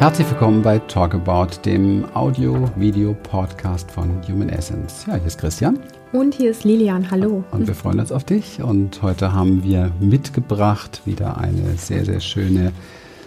Herzlich 0.00 0.30
willkommen 0.30 0.62
bei 0.62 0.78
Talk 0.78 1.14
About, 1.14 1.60
dem 1.62 2.06
Audio-Video-Podcast 2.14 3.90
von 3.90 4.26
Human 4.26 4.48
Essence. 4.48 5.04
Ja, 5.06 5.16
hier 5.16 5.26
ist 5.26 5.38
Christian. 5.38 5.78
Und 6.14 6.32
hier 6.32 6.52
ist 6.52 6.64
Lilian. 6.64 7.10
Hallo. 7.10 7.44
Und 7.50 7.66
wir 7.66 7.74
freuen 7.74 8.00
uns 8.00 8.10
auf 8.10 8.24
dich. 8.24 8.62
Und 8.62 9.02
heute 9.02 9.34
haben 9.34 9.62
wir 9.62 9.92
mitgebracht 10.00 11.02
wieder 11.04 11.36
eine 11.36 11.76
sehr, 11.76 12.06
sehr 12.06 12.20
schöne 12.20 12.72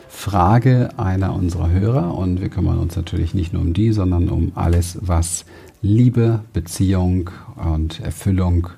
Frage 0.10 0.90
einer 0.98 1.36
unserer 1.36 1.70
Hörer. 1.70 2.18
Und 2.18 2.42
wir 2.42 2.50
kümmern 2.50 2.80
uns 2.80 2.96
natürlich 2.96 3.36
nicht 3.36 3.54
nur 3.54 3.62
um 3.62 3.74
die, 3.74 3.92
sondern 3.92 4.30
um 4.30 4.52
alles, 4.56 4.98
was 5.00 5.46
Liebe, 5.84 6.40
Beziehung 6.54 7.30
und 7.56 8.00
Erfüllung 8.00 8.70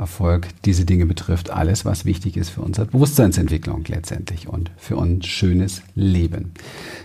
Erfolg 0.00 0.48
diese 0.64 0.84
Dinge 0.84 1.06
betrifft, 1.06 1.50
alles, 1.50 1.84
was 1.84 2.04
wichtig 2.04 2.36
ist 2.36 2.50
für 2.50 2.62
unsere 2.62 2.86
Bewusstseinsentwicklung 2.86 3.84
letztendlich 3.86 4.48
und 4.48 4.70
für 4.76 4.96
uns 4.96 5.26
schönes 5.26 5.82
Leben. 5.94 6.52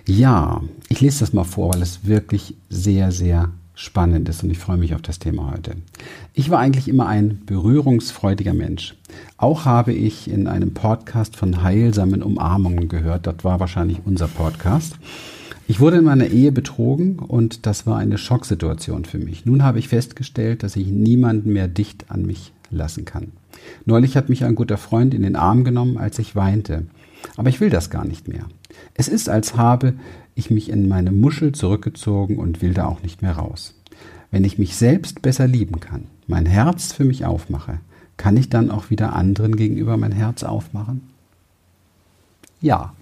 Ja, 0.07 0.61
ich 0.89 1.01
lese 1.01 1.19
das 1.19 1.33
mal 1.33 1.43
vor, 1.43 1.73
weil 1.73 1.81
es 1.81 2.05
wirklich 2.05 2.55
sehr, 2.69 3.11
sehr 3.11 3.51
spannend 3.75 4.29
ist 4.29 4.41
und 4.43 4.49
ich 4.49 4.57
freue 4.57 4.77
mich 4.77 4.95
auf 4.95 5.01
das 5.01 5.19
Thema 5.19 5.51
heute. 5.51 5.75
Ich 6.33 6.49
war 6.49 6.59
eigentlich 6.59 6.87
immer 6.87 7.07
ein 7.07 7.41
berührungsfreudiger 7.45 8.53
Mensch. 8.53 8.95
Auch 9.37 9.65
habe 9.65 9.93
ich 9.93 10.29
in 10.29 10.47
einem 10.47 10.73
Podcast 10.73 11.35
von 11.35 11.61
heilsamen 11.61 12.23
Umarmungen 12.23 12.87
gehört. 12.87 13.27
Das 13.27 13.43
war 13.43 13.59
wahrscheinlich 13.59 13.99
unser 14.05 14.29
Podcast. 14.29 14.95
Ich 15.67 15.79
wurde 15.79 15.97
in 15.97 16.03
meiner 16.05 16.27
Ehe 16.27 16.51
betrogen 16.51 17.17
und 17.17 17.65
das 17.65 17.85
war 17.85 17.97
eine 17.97 18.17
Schocksituation 18.17 19.03
für 19.03 19.17
mich. 19.17 19.45
Nun 19.45 19.63
habe 19.63 19.79
ich 19.79 19.87
festgestellt, 19.87 20.63
dass 20.63 20.75
ich 20.75 20.87
niemanden 20.87 21.51
mehr 21.51 21.67
dicht 21.67 22.11
an 22.11 22.25
mich 22.25 22.53
lassen 22.75 23.05
kann. 23.05 23.31
Neulich 23.85 24.15
hat 24.17 24.29
mich 24.29 24.43
ein 24.43 24.55
guter 24.55 24.77
Freund 24.77 25.13
in 25.13 25.23
den 25.23 25.35
Arm 25.35 25.63
genommen, 25.63 25.97
als 25.97 26.19
ich 26.19 26.35
weinte. 26.35 26.85
Aber 27.37 27.49
ich 27.49 27.59
will 27.59 27.69
das 27.69 27.89
gar 27.89 28.05
nicht 28.05 28.27
mehr. 28.27 28.45
Es 28.93 29.07
ist, 29.07 29.29
als 29.29 29.55
habe 29.55 29.93
ich 30.35 30.51
mich 30.51 30.69
in 30.69 30.87
meine 30.87 31.11
Muschel 31.11 31.53
zurückgezogen 31.53 32.37
und 32.37 32.61
will 32.61 32.73
da 32.73 32.85
auch 32.85 33.01
nicht 33.01 33.21
mehr 33.21 33.33
raus. 33.33 33.73
Wenn 34.31 34.43
ich 34.43 34.59
mich 34.59 34.75
selbst 34.75 35.21
besser 35.21 35.47
lieben 35.47 35.79
kann, 35.79 36.05
mein 36.27 36.45
Herz 36.45 36.91
für 36.91 37.05
mich 37.05 37.25
aufmache, 37.25 37.79
kann 38.17 38.37
ich 38.37 38.49
dann 38.49 38.71
auch 38.71 38.89
wieder 38.89 39.13
anderen 39.13 39.55
gegenüber 39.55 39.97
mein 39.97 40.11
Herz 40.11 40.43
aufmachen? 40.43 41.01
Ja. 42.61 42.93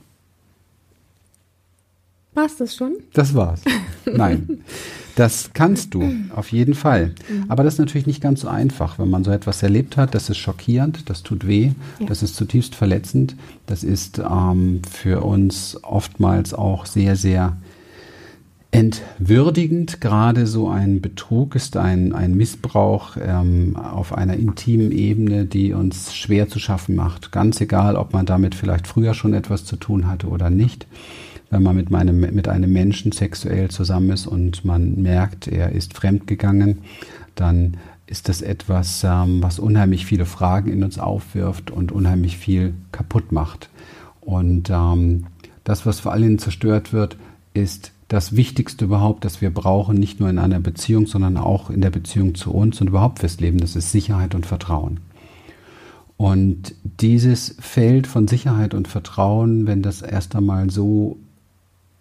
War's 2.34 2.58
das 2.58 2.76
schon? 2.76 2.94
Das 3.14 3.34
war's. 3.36 3.62
Nein. 4.06 4.64
Das 5.16 5.52
kannst 5.54 5.94
du, 5.94 6.12
auf 6.36 6.52
jeden 6.52 6.74
Fall. 6.74 7.14
Aber 7.48 7.64
das 7.64 7.76
ist 7.76 7.80
natürlich 7.80 8.08
nicht 8.08 8.22
ganz 8.22 8.42
so 8.42 8.48
einfach, 8.48 8.98
wenn 8.98 9.12
man 9.12 9.24
so 9.24 9.30
etwas 9.30 9.62
erlebt 9.62 9.96
hat. 9.96 10.16
Das 10.16 10.30
ist 10.30 10.38
schockierend, 10.38 11.08
das 11.10 11.22
tut 11.22 11.46
weh, 11.46 11.72
ja. 12.00 12.08
das 12.08 12.24
ist 12.24 12.36
zutiefst 12.36 12.74
verletzend. 12.74 13.36
Das 13.68 13.84
ist 13.84 14.20
ähm, 14.20 14.82
für 14.90 15.24
uns 15.24 15.78
oftmals 15.84 16.56
auch 16.56 16.88
sehr, 16.88 17.16
sehr 17.16 17.58
entwürdigend. 18.72 20.02
Gerade 20.02 20.48
so 20.48 20.68
ein 20.68 21.00
Betrug 21.00 21.54
ist 21.54 21.78
ein, 21.78 22.14
ein 22.14 22.34
Missbrauch 22.34 23.16
ähm, 23.22 23.76
auf 23.76 24.18
einer 24.18 24.36
intimen 24.36 24.92
Ebene, 24.92 25.46
die 25.46 25.74
uns 25.74 26.16
schwer 26.16 26.50
zu 26.50 26.58
schaffen 26.58 26.96
macht. 26.96 27.32
Ganz 27.32 27.62
egal, 27.62 27.98
ob 27.98 28.14
man 28.14 28.26
damit 28.26 28.56
vielleicht 28.56 28.88
früher 28.88 29.14
schon 29.14 29.36
etwas 29.36 29.64
zu 29.64 29.76
tun 29.76 30.08
hatte 30.08 30.28
oder 30.28 30.50
nicht 30.50 30.88
wenn 31.54 31.62
man 31.62 31.76
mit, 31.76 31.92
meinem, 31.92 32.20
mit 32.20 32.48
einem 32.48 32.74
Menschen 32.74 33.12
sexuell 33.12 33.70
zusammen 33.70 34.10
ist 34.10 34.26
und 34.26 34.66
man 34.66 35.02
merkt, 35.02 35.48
er 35.48 35.72
ist 35.72 35.94
fremdgegangen, 35.94 36.80
dann 37.36 37.78
ist 38.08 38.28
das 38.28 38.42
etwas, 38.42 39.04
ähm, 39.04 39.44
was 39.44 39.60
unheimlich 39.60 40.08
viele 40.08 40.26
Fragen 40.26 40.72
in 40.72 40.84
uns 40.84 40.98
aufwirft 40.98 41.70
und 41.70 41.92
unheimlich 41.92 42.38
viel 42.38 42.74
kaputt 42.92 43.32
macht. 43.32 43.70
Und 44.20 44.72
ähm, 44.72 45.28
das, 45.64 45.86
was 45.86 46.00
vor 46.00 46.12
allem 46.12 46.40
zerstört 46.40 46.92
wird, 46.92 47.18
ist 47.54 47.92
das 48.08 48.36
Wichtigste 48.36 48.86
überhaupt, 48.86 49.24
das 49.24 49.40
wir 49.40 49.54
brauchen, 49.54 49.98
nicht 49.98 50.20
nur 50.20 50.30
in 50.30 50.40
einer 50.40 50.60
Beziehung, 50.60 51.06
sondern 51.06 51.38
auch 51.38 51.70
in 51.70 51.82
der 51.82 51.92
Beziehung 51.92 52.34
zu 52.34 52.52
uns 52.52 52.82
und 52.82 52.88
überhaupt 52.88 53.20
fürs 53.20 53.40
Leben. 53.40 53.60
Das 53.60 53.76
ist 53.76 53.92
Sicherheit 53.92 54.34
und 54.34 54.48
Vertrauen. 54.48 55.02
Und 56.18 56.74
dieses 56.84 57.56
Feld 57.60 58.08
von 58.08 58.28
Sicherheit 58.28 58.74
und 58.74 58.88
Vertrauen, 58.88 59.68
wenn 59.68 59.84
das 59.84 60.02
erst 60.02 60.36
einmal 60.36 60.70
so 60.72 61.18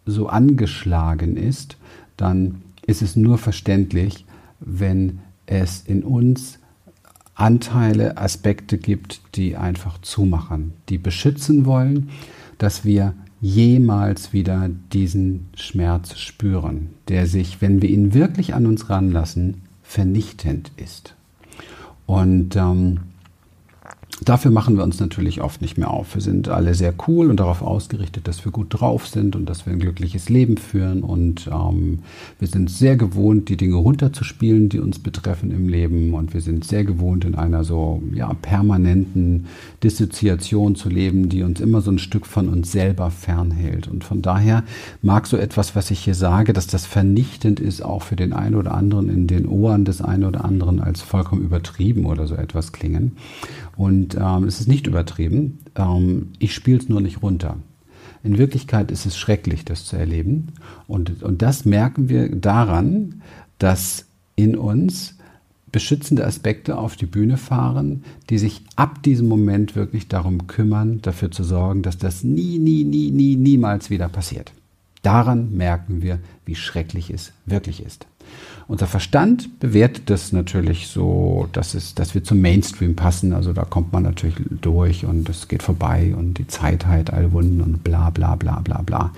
so 0.06 0.28
angeschlagen 0.28 1.36
ist, 1.36 1.76
dann 2.16 2.62
ist 2.86 3.02
es 3.02 3.16
nur 3.16 3.38
verständlich, 3.38 4.26
wenn 4.60 5.20
es 5.46 5.82
in 5.86 6.02
uns 6.02 6.58
Anteile, 7.34 8.18
Aspekte 8.18 8.78
gibt, 8.78 9.20
die 9.34 9.56
einfach 9.56 9.98
zumachen, 10.00 10.74
die 10.88 10.98
beschützen 10.98 11.64
wollen, 11.64 12.10
dass 12.58 12.84
wir 12.84 13.14
jemals 13.40 14.32
wieder 14.32 14.70
diesen 14.92 15.48
Schmerz 15.56 16.18
spüren, 16.18 16.90
der 17.08 17.26
sich, 17.26 17.60
wenn 17.60 17.82
wir 17.82 17.88
ihn 17.88 18.14
wirklich 18.14 18.54
an 18.54 18.66
uns 18.66 18.88
ranlassen, 18.88 19.62
vernichtend 19.82 20.70
ist. 20.76 21.16
Und 22.06 22.54
ähm, 22.56 23.00
Dafür 24.24 24.52
machen 24.52 24.76
wir 24.76 24.84
uns 24.84 25.00
natürlich 25.00 25.40
oft 25.40 25.62
nicht 25.62 25.78
mehr 25.78 25.90
auf. 25.90 26.14
Wir 26.14 26.22
sind 26.22 26.48
alle 26.48 26.74
sehr 26.74 26.94
cool 27.08 27.28
und 27.28 27.40
darauf 27.40 27.60
ausgerichtet, 27.60 28.28
dass 28.28 28.44
wir 28.44 28.52
gut 28.52 28.68
drauf 28.70 29.08
sind 29.08 29.34
und 29.34 29.46
dass 29.46 29.66
wir 29.66 29.72
ein 29.72 29.80
glückliches 29.80 30.28
Leben 30.28 30.58
führen. 30.58 31.02
Und 31.02 31.48
ähm, 31.52 32.00
wir 32.38 32.46
sind 32.46 32.70
sehr 32.70 32.96
gewohnt, 32.96 33.48
die 33.48 33.56
Dinge 33.56 33.76
runterzuspielen, 33.76 34.68
die 34.68 34.78
uns 34.78 35.00
betreffen 35.00 35.50
im 35.50 35.68
Leben. 35.68 36.14
Und 36.14 36.34
wir 36.34 36.40
sind 36.40 36.64
sehr 36.64 36.84
gewohnt, 36.84 37.24
in 37.24 37.34
einer 37.34 37.64
so 37.64 38.00
ja, 38.14 38.32
permanenten 38.34 39.46
Dissoziation 39.82 40.76
zu 40.76 40.88
leben, 40.88 41.28
die 41.28 41.42
uns 41.42 41.60
immer 41.60 41.80
so 41.80 41.90
ein 41.90 41.98
Stück 41.98 42.26
von 42.26 42.48
uns 42.48 42.70
selber 42.70 43.10
fernhält. 43.10 43.88
Und 43.88 44.04
von 44.04 44.22
daher 44.22 44.62
mag 45.02 45.26
so 45.26 45.36
etwas, 45.36 45.74
was 45.74 45.90
ich 45.90 45.98
hier 45.98 46.14
sage, 46.14 46.52
dass 46.52 46.68
das 46.68 46.86
vernichtend 46.86 47.58
ist, 47.58 47.82
auch 47.82 48.02
für 48.02 48.16
den 48.16 48.32
einen 48.32 48.54
oder 48.54 48.74
anderen 48.74 49.08
in 49.08 49.26
den 49.26 49.46
Ohren 49.46 49.84
des 49.84 50.00
einen 50.00 50.24
oder 50.24 50.44
anderen 50.44 50.80
als 50.80 51.00
vollkommen 51.02 51.42
übertrieben 51.42 52.06
oder 52.06 52.28
so 52.28 52.36
etwas 52.36 52.72
klingen. 52.72 53.16
Und 53.76 54.11
ähm, 54.14 54.44
es 54.44 54.60
ist 54.60 54.68
nicht 54.68 54.86
übertrieben. 54.86 55.58
Ähm, 55.76 56.28
ich 56.38 56.54
spiele 56.54 56.78
es 56.78 56.88
nur 56.88 57.00
nicht 57.00 57.22
runter. 57.22 57.56
In 58.22 58.38
Wirklichkeit 58.38 58.90
ist 58.90 59.06
es 59.06 59.16
schrecklich, 59.16 59.64
das 59.64 59.84
zu 59.84 59.96
erleben. 59.96 60.48
Und, 60.86 61.22
und 61.22 61.42
das 61.42 61.64
merken 61.64 62.08
wir 62.08 62.34
daran, 62.34 63.22
dass 63.58 64.06
in 64.36 64.56
uns 64.56 65.16
beschützende 65.72 66.26
Aspekte 66.26 66.76
auf 66.76 66.96
die 66.96 67.06
Bühne 67.06 67.38
fahren, 67.38 68.04
die 68.28 68.38
sich 68.38 68.62
ab 68.76 69.02
diesem 69.02 69.26
Moment 69.26 69.74
wirklich 69.74 70.06
darum 70.06 70.46
kümmern, 70.46 71.00
dafür 71.00 71.30
zu 71.30 71.44
sorgen, 71.44 71.82
dass 71.82 71.98
das 71.98 72.22
nie, 72.22 72.58
nie, 72.58 72.84
nie, 72.84 73.10
nie, 73.10 73.36
niemals 73.36 73.88
wieder 73.88 74.08
passiert. 74.08 74.52
Daran 75.00 75.52
merken 75.56 76.02
wir, 76.02 76.20
wie 76.44 76.54
schrecklich 76.54 77.10
es 77.10 77.32
wirklich 77.46 77.82
ist. 77.82 78.06
Unser 78.68 78.86
Verstand 78.86 79.60
bewertet 79.60 80.08
das 80.08 80.32
natürlich 80.32 80.88
so, 80.88 81.48
dass, 81.52 81.74
es, 81.74 81.94
dass 81.94 82.14
wir 82.14 82.24
zum 82.24 82.40
Mainstream 82.40 82.96
passen. 82.96 83.32
Also 83.32 83.52
da 83.52 83.64
kommt 83.64 83.92
man 83.92 84.02
natürlich 84.02 84.36
durch 84.60 85.04
und 85.04 85.28
es 85.28 85.48
geht 85.48 85.62
vorbei 85.62 86.14
und 86.16 86.38
die 86.38 86.46
Zeit 86.46 86.86
heilt 86.86 87.12
alle 87.12 87.32
Wunden 87.32 87.60
und 87.60 87.84
bla 87.84 88.10
bla 88.10 88.36
bla 88.36 88.60
bla 88.60 88.82
bla. 88.82 89.12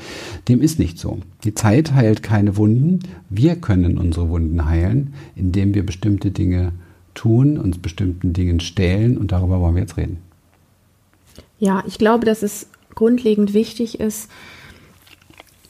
Dem 0.48 0.60
ist 0.60 0.78
nicht 0.78 0.98
so. 0.98 1.20
Die 1.44 1.54
Zeit 1.54 1.92
heilt 1.92 2.22
keine 2.22 2.56
Wunden. 2.56 3.00
Wir 3.28 3.56
können 3.56 3.98
unsere 3.98 4.28
Wunden 4.28 4.64
heilen, 4.64 5.14
indem 5.36 5.75
wir 5.75 5.84
bestimmte 5.84 6.31
Dinge 6.31 6.72
tun, 7.14 7.58
uns 7.58 7.78
bestimmten 7.78 8.32
Dingen 8.32 8.60
stellen 8.60 9.16
und 9.16 9.32
darüber 9.32 9.60
wollen 9.60 9.75
wir 9.75 9.82
jetzt 9.82 9.96
reden. 9.96 10.19
Ja, 11.58 11.84
ich 11.86 11.98
glaube, 11.98 12.26
dass 12.26 12.42
es 12.42 12.66
grundlegend 12.94 13.54
wichtig 13.54 14.00
ist, 14.00 14.31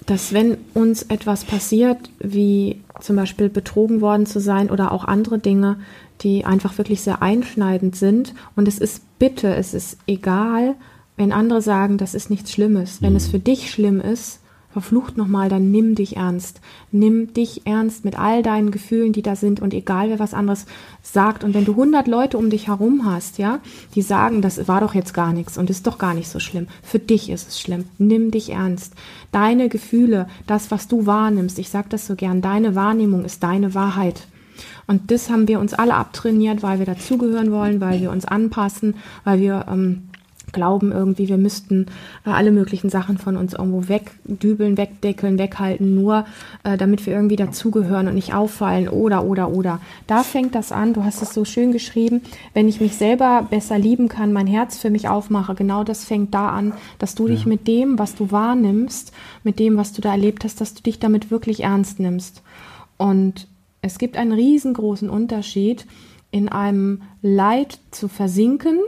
dass 0.07 0.33
wenn 0.33 0.59
uns 0.75 1.03
etwas 1.05 1.45
passiert, 1.45 1.99
wie 2.19 2.81
zum 3.01 3.17
Beispiel 3.17 3.49
betrogen 3.49 4.01
worden 4.01 4.27
zu 4.27 4.41
sein 4.41 4.71
oder 4.71 4.93
auch 4.93 5.05
andere 5.05 5.39
Dinge, 5.39 5.79
die 6.21 6.45
einfach 6.45 6.79
wirklich 6.79 7.01
sehr 7.01 7.23
einschneidend 7.23 7.97
sind, 7.97 8.35
und 8.57 8.69
es 8.69 8.79
ist 8.79 9.03
bitte, 9.19 9.55
es 9.55 9.75
ist 9.75 9.99
egal, 10.07 10.75
wenn 11.17 11.33
andere 11.33 11.63
sagen, 11.63 11.97
das 11.97 12.15
ist 12.15 12.31
nichts 12.31 12.53
Schlimmes. 12.53 13.01
Wenn 13.01 13.11
mhm. 13.11 13.17
es 13.17 13.29
für 13.29 13.39
dich 13.39 13.71
schlimm 13.71 14.01
ist, 14.01 14.41
verflucht 14.75 15.17
nochmal, 15.17 15.49
dann 15.49 15.71
nimm 15.71 15.95
dich 15.95 16.17
ernst. 16.17 16.61
Nimm 16.91 17.33
dich 17.33 17.65
ernst 17.65 18.05
mit 18.05 18.19
all 18.19 18.43
deinen 18.43 18.73
Gefühlen, 18.73 19.13
die 19.13 19.23
da 19.23 19.37
sind 19.37 19.61
und 19.61 19.73
egal 19.73 20.11
wer 20.11 20.19
was 20.19 20.35
anderes 20.35 20.67
sagt. 21.01 21.45
Und 21.45 21.55
wenn 21.55 21.65
du 21.65 21.77
hundert 21.77 22.09
Leute 22.09 22.37
um 22.37 22.51
dich 22.51 22.67
herum 22.67 23.07
hast, 23.07 23.39
ja, 23.39 23.61
die 23.95 24.03
sagen, 24.03 24.43
das 24.43 24.67
war 24.67 24.81
doch 24.81 24.95
jetzt 24.95 25.15
gar 25.15 25.33
nichts 25.33 25.57
und 25.57 25.71
ist 25.71 25.87
doch 25.87 25.97
gar 25.97 26.13
nicht 26.13 26.29
so 26.29 26.41
schlimm. 26.41 26.67
Für 26.83 26.99
dich 26.99 27.31
ist 27.31 27.49
es 27.49 27.61
schlimm. 27.61 27.85
Nimm 27.99 28.33
dich 28.33 28.51
ernst. 28.51 28.95
Deine 29.31 29.69
Gefühle, 29.69 30.27
das, 30.49 30.73
was 30.73 30.89
du 30.89 31.07
wahrnimmst, 31.07 31.59
ich 31.61 31.71
sag 31.71 31.89
das 31.91 32.07
so 32.07 32.17
gern, 32.17 32.43
deine 32.43 32.75
Wahrnehmung 32.75 33.25
ist 33.25 33.45
deine 33.45 33.75
Wahrheit. 33.75 34.27
Und 34.89 35.11
das 35.13 35.31
haben 35.31 35.47
wir 35.47 35.61
uns 35.61 35.73
alle 35.73 35.95
abtrainiert, 35.95 36.65
weil 36.65 36.81
wir 36.81 36.87
dazugehören 36.87 37.53
wollen, 37.53 37.81
weil 37.81 38.01
wir 38.01 38.11
uns 38.11 38.25
anpassen, 38.25 38.97
weil 39.23 39.41
wir 39.41 39.67
ähm, 39.71 40.09
glauben 40.55 40.91
irgendwie, 40.91 41.29
wir 41.29 41.37
müssten 41.37 41.87
äh, 42.25 42.31
alle 42.31 42.51
möglichen 42.51 42.89
Sachen 42.89 43.19
von 43.19 43.37
uns 43.37 43.53
irgendwo 43.53 43.89
wegdübeln, 43.89 44.79
wegdeckeln, 44.79 45.39
weghalten, 45.39 45.95
nur 45.95 46.25
äh, 46.63 46.79
damit 46.79 47.05
wir 47.05 47.13
irgendwie 47.13 47.37
dazugehören 47.37 48.09
und 48.09 48.15
nicht 48.15 48.33
auffallen 48.33 48.89
oder, 48.89 49.25
oder, 49.25 49.51
oder. 49.51 49.81
Da 50.07 50.23
fängt 50.23 50.55
das 50.55 50.73
an, 50.73 50.95
du 50.95 51.05
hast 51.05 51.21
es 51.21 51.35
so 51.35 51.45
schön 51.45 51.73
geschrieben, 51.73 52.23
wenn 52.55 52.69
ich 52.69 52.81
mich 52.81 52.97
selber 52.97 53.47
besser 53.51 53.79
lieben 53.79 54.09
kann, 54.09 54.33
mein 54.33 54.47
Herz 54.47 54.79
für 54.79 54.89
mich 54.89 55.09
aufmache, 55.09 55.55
genau 55.55 55.85
das 55.85 56.05
fängt 56.05 56.33
da 56.33 56.49
an, 56.49 56.73
dass 56.99 57.15
du 57.15 57.27
ja. 57.27 57.35
dich 57.35 57.45
mit 57.45 57.69
dem, 57.69 57.99
was 57.99 58.15
du 58.15 58.31
wahrnimmst, 58.31 59.13
mit 59.43 59.59
dem, 59.59 59.77
was 59.77 59.93
du 59.93 60.01
da 60.01 60.13
erlebt 60.13 60.45
hast, 60.45 60.63
dass 60.63 60.73
du 60.73 60.83
dich 60.83 60.99
damit 60.99 61.31
wirklich 61.31 61.65
ernst 61.65 62.01
nimmst. 62.01 62.43
Und 62.97 63.49
es 63.83 63.99
gibt 63.99 64.17
einen 64.17 64.33
riesengroßen 64.33 65.11
Unterschied, 65.11 65.87
in 66.31 66.49
einem 66.49 67.03
Leid 67.23 67.79
zu 67.93 68.09
versinken, 68.09 68.81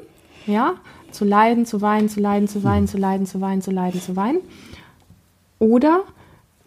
ja, 0.46 0.74
zu 1.16 1.24
leiden, 1.24 1.66
zu 1.66 1.80
weinen, 1.80 2.08
zu 2.08 2.20
leiden, 2.20 2.48
zu 2.48 2.62
weinen, 2.62 2.86
zu 2.86 2.98
leiden, 2.98 3.26
zu 3.26 3.40
weinen, 3.40 3.62
zu 3.62 3.70
leiden, 3.70 4.00
zu 4.00 4.16
weinen. 4.16 4.40
Oder 5.58 6.02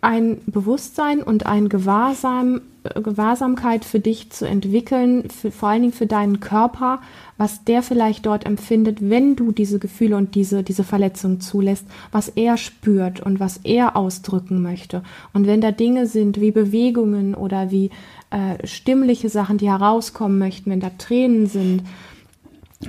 ein 0.01 0.41
Bewusstsein 0.45 1.21
und 1.21 1.45
ein 1.45 1.69
Gewahrsam, 1.69 2.61
äh, 2.83 3.01
Gewahrsamkeit 3.01 3.83
für 3.83 3.99
dich 3.99 4.31
zu 4.31 4.47
entwickeln, 4.47 5.29
für, 5.29 5.51
vor 5.51 5.69
allen 5.69 5.81
Dingen 5.81 5.93
für 5.93 6.07
deinen 6.07 6.39
Körper, 6.39 7.01
was 7.37 7.63
der 7.63 7.83
vielleicht 7.83 8.25
dort 8.25 8.45
empfindet, 8.45 8.97
wenn 9.01 9.35
du 9.35 9.51
diese 9.51 9.79
Gefühle 9.79 10.15
und 10.17 10.35
diese, 10.35 10.63
diese 10.63 10.83
Verletzung 10.83 11.41
zulässt, 11.41 11.85
was 12.11 12.29
er 12.29 12.57
spürt 12.57 13.19
und 13.19 13.39
was 13.39 13.59
er 13.63 13.95
ausdrücken 13.95 14.61
möchte. 14.61 15.03
Und 15.33 15.47
wenn 15.47 15.61
da 15.61 15.71
Dinge 15.71 16.07
sind 16.07 16.39
wie 16.39 16.51
Bewegungen 16.51 17.35
oder 17.35 17.71
wie 17.71 17.91
äh, 18.31 18.65
stimmliche 18.65 19.29
Sachen, 19.29 19.57
die 19.57 19.69
herauskommen 19.69 20.37
möchten, 20.37 20.71
wenn 20.71 20.79
da 20.79 20.91
Tränen 20.97 21.47
sind, 21.47 21.83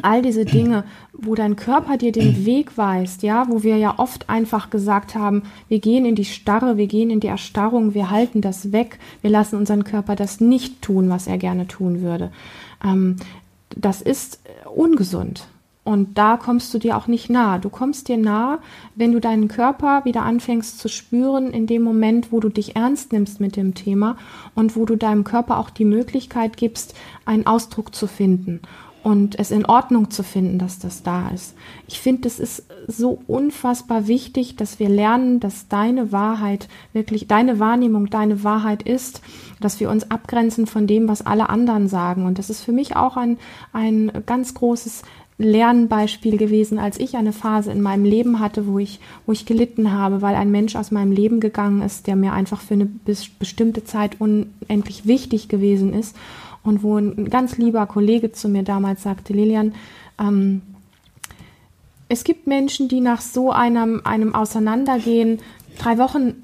all 0.03 0.23
diese 0.23 0.45
Dinge, 0.45 0.85
wo 1.13 1.35
dein 1.35 1.57
Körper 1.57 1.97
dir 1.97 2.13
den 2.13 2.45
Weg 2.47 2.79
weist, 2.79 3.23
ja, 3.23 3.49
wo 3.49 3.63
wir 3.63 3.77
ja 3.77 3.99
oft 3.99 4.29
einfach 4.31 4.71
gesagt 4.71 5.15
haben, 5.15 5.43
wir 5.69 5.81
gehen 5.81 6.05
in 6.05 6.15
die 6.15 6.25
Starre, 6.25 6.77
wir 6.77 6.87
gehen 6.87 7.11
in 7.11 7.21
die 7.21 7.27
Erstarrung, 7.27 7.93
wir 7.93 8.11
halten 8.11 8.41
das 8.41 8.73
weg, 8.73 8.99
wir 9.21 9.31
lassen 9.31 9.57
unseren 9.57 9.85
Körper 9.85 10.15
das 10.15 10.41
nicht 10.41 10.81
tun, 10.81 11.09
was 11.11 11.27
er 11.27 11.39
gerne 11.39 11.67
tun 11.67 12.03
würde. 12.03 12.31
Ähm, 12.85 13.17
das 13.77 14.01
ist 14.01 14.41
ungesund. 14.75 15.49
Und 15.83 16.19
da 16.19 16.37
kommst 16.37 16.73
du 16.75 16.79
dir 16.79 16.97
auch 16.97 17.07
nicht 17.07 17.31
nah. 17.31 17.59
Du 17.59 17.69
kommst 17.69 18.09
dir 18.09 18.19
nah, 18.19 18.59
wenn 18.95 19.13
du 19.13 19.19
deinen 19.19 19.49
Körper 19.49 20.05
wieder 20.05 20.23
anfängst 20.23 20.79
zu 20.79 20.89
spüren, 20.89 21.51
in 21.51 21.67
dem 21.67 21.83
Moment, 21.83 22.31
wo 22.31 22.39
du 22.39 22.49
dich 22.49 22.77
ernst 22.77 23.13
nimmst 23.13 23.41
mit 23.41 23.57
dem 23.57 23.75
Thema 23.75 24.17
und 24.55 24.77
wo 24.77 24.85
du 24.85 24.95
deinem 24.95 25.25
Körper 25.25 25.59
auch 25.59 25.71
die 25.71 25.87
Möglichkeit 25.87 26.57
gibst, 26.57 26.95
einen 27.25 27.47
Ausdruck 27.47 27.95
zu 27.95 28.07
finden 28.07 28.61
und 29.03 29.39
es 29.39 29.51
in 29.51 29.65
Ordnung 29.65 30.11
zu 30.11 30.23
finden, 30.23 30.59
dass 30.59 30.79
das 30.79 31.03
da 31.03 31.29
ist. 31.31 31.55
Ich 31.87 32.01
finde, 32.01 32.29
es 32.29 32.39
ist 32.39 32.65
so 32.87 33.21
unfassbar 33.27 34.07
wichtig, 34.07 34.57
dass 34.57 34.79
wir 34.79 34.89
lernen, 34.89 35.41
dass 35.41 35.69
deine 35.69 36.13
Wahrheit 36.13 36.69
wirklich, 36.93 37.27
deine 37.27 37.59
Wahrnehmung, 37.59 38.11
deine 38.11 38.45
Wahrheit 38.45 38.83
ist, 38.83 39.23
dass 39.61 39.81
wir 39.81 39.91
uns 39.91 40.11
abgrenzen 40.11 40.67
von 40.67 40.87
dem, 40.87 41.09
was 41.09 41.25
alle 41.25 41.49
anderen 41.49 41.89
sagen. 41.89 42.27
Und 42.27 42.39
das 42.39 42.51
ist 42.51 42.63
für 42.63 42.73
mich 42.73 42.97
auch 42.97 43.17
ein, 43.17 43.39
ein 43.73 44.13
ganz 44.27 44.55
großes 44.55 45.03
Lernbeispiel 45.39 46.37
gewesen, 46.37 46.79
als 46.79 47.01
ich 47.01 47.17
eine 47.17 47.33
Phase 47.33 47.73
in 47.73 47.81
meinem 47.81 48.05
Leben 48.05 48.41
hatte, 48.41 48.67
wo 48.67 48.79
ich, 48.79 49.01
wo 49.25 49.33
ich 49.33 49.47
gelitten 49.47 49.91
habe, 49.91 50.21
weil 50.21 50.35
ein 50.35 50.51
Mensch 50.51 50.77
aus 50.77 50.91
meinem 50.91 51.13
Leben 51.13 51.41
gegangen 51.41 51.81
ist, 51.81 52.07
der 52.07 52.15
mir 52.15 52.35
einfach 52.35 52.61
für 52.61 52.75
eine 52.75 52.87
bestimmte 53.39 53.85
Zeit 53.85 54.21
unendlich 54.21 55.07
wichtig 55.07 55.49
gewesen 55.49 55.95
ist 55.95 56.15
und 56.63 56.83
wo 56.83 56.97
ein 56.97 57.31
ganz 57.31 57.59
lieber 57.59 57.87
Kollege 57.87 58.33
zu 58.33 58.49
mir 58.49 58.63
damals 58.63 59.03
sagte, 59.03 59.33
Lilian, 59.33 59.75
ähm, 60.19 60.63
es 62.09 62.25
gibt 62.25 62.47
Menschen, 62.47 62.89
die 62.89 63.01
nach 63.01 63.21
so 63.21 63.53
einem, 63.53 64.03
einem 64.05 64.35
Auseinandergehen 64.35 65.39
drei 65.79 65.97
Wochen 65.99 66.35